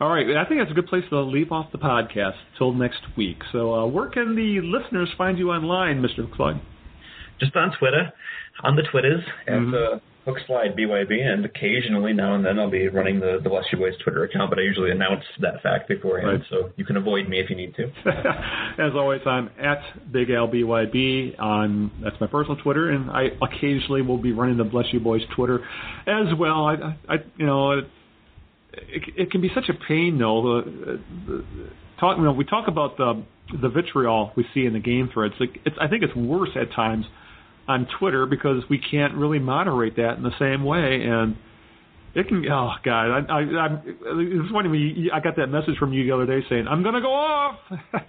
[0.00, 0.26] All right.
[0.36, 3.38] I think that's a good place to leave off the podcast till next week.
[3.52, 6.30] So, uh, where can the listeners find you online, Mr.
[6.32, 6.56] Klug?
[7.40, 8.12] Just on Twitter,
[8.62, 9.74] on the Twitters, at Mhm.
[9.96, 9.98] uh,
[10.28, 13.94] Hookslide BYB, and occasionally now and then I'll be running the, the Bless You Boys
[14.04, 16.46] Twitter account, but I usually announce that fact beforehand, Right.
[16.50, 17.84] so you can avoid me if you need to.
[18.78, 19.80] As always, I'm at
[20.12, 24.64] Big Al BYB on that's my personal Twitter, and I occasionally will be running the
[24.64, 25.60] Bless You Boys Twitter
[26.06, 26.66] as well.
[26.66, 27.84] I, I you know, it,
[28.72, 30.62] it, it can be such a pain though.
[30.62, 31.44] The, the,
[31.98, 33.24] talk, you know, we talk about the
[33.60, 35.32] the vitriol we see in the game threads.
[35.40, 37.06] Like, it's, I think it's worse at times
[37.68, 41.36] on Twitter because we can't really moderate that in the same way, and
[42.14, 42.44] it can.
[42.50, 43.82] Oh God, I, I, I'm.
[43.84, 47.02] It's funny when I got that message from you the other day saying I'm gonna
[47.02, 47.58] go off.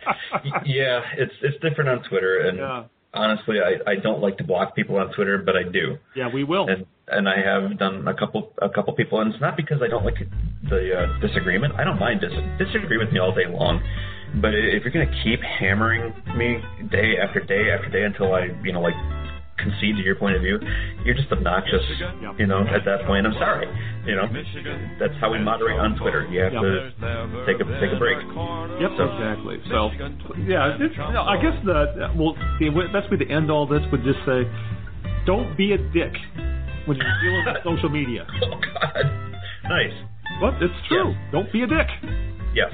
[0.66, 2.84] yeah, it's it's different on Twitter, and Yeah.
[3.14, 5.97] honestly, I, I don't like to block people on Twitter, but I do.
[6.16, 6.68] Yeah, we will.
[6.70, 9.88] and and I have done a couple a couple people, and it's not because I
[9.88, 10.16] don't like
[10.70, 11.74] the uh, disagreement.
[11.76, 12.32] I don't mind dis-
[12.68, 13.82] disagree with me all day long,
[14.41, 18.72] but if you're gonna keep hammering me day after day after day until I you
[18.74, 18.95] know like
[19.62, 20.60] concede to your point of view,
[21.05, 21.82] you're just obnoxious.
[22.38, 23.68] You know, at that point, I'm sorry.
[24.05, 24.26] You know,
[24.99, 26.28] that's how we moderate on Twitter.
[26.32, 26.91] You have to
[27.45, 28.18] take a take a break.
[28.80, 29.55] Yep, So- exactly.
[29.70, 29.91] So,
[30.47, 30.78] yeah,
[31.12, 34.47] no, I guess the well, the best way to end all this would just say,
[35.26, 36.14] don't be a dick
[36.88, 38.26] when you're dealing with social media.
[38.43, 39.03] Oh God,
[39.68, 39.93] nice.
[40.41, 41.14] But it's true.
[41.32, 41.88] Don't be a dick.
[42.55, 42.72] Yes.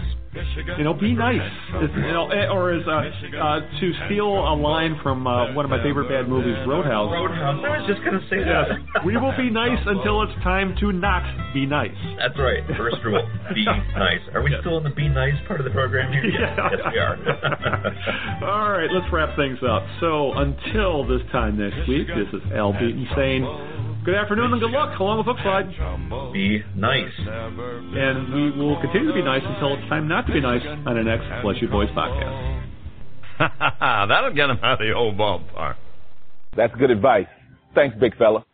[0.78, 1.40] You know, be nice.
[1.80, 2.92] It's, you know, eh, or as uh,
[3.40, 7.12] uh, to steal a line from uh, one of my favorite bad movies, Roadhouse.
[7.12, 7.64] Roadhouse.
[7.64, 9.06] I was just gonna say Yes, that.
[9.06, 11.24] we will be nice until it's time to not
[11.54, 11.96] be nice.
[12.20, 12.64] That's right.
[12.76, 13.24] First rule:
[13.54, 13.64] be
[13.96, 14.20] nice.
[14.34, 16.26] Are we still in the be nice part of the program here?
[16.26, 17.16] Yes, yes we are.
[18.44, 19.84] All right, let's wrap things up.
[20.02, 23.44] So until this time next week, this is Al Beaton saying
[24.06, 26.32] good afternoon and good luck along with Hookslide.
[26.32, 27.12] be nice.
[27.28, 30.96] And we will continue to be nice until it's time not to be nice on
[30.96, 32.62] the next Bless You Boys podcast.
[34.08, 35.76] That'll get him out of the old ballpark.
[36.56, 37.28] That's good advice.
[37.74, 38.46] Thanks, big fella.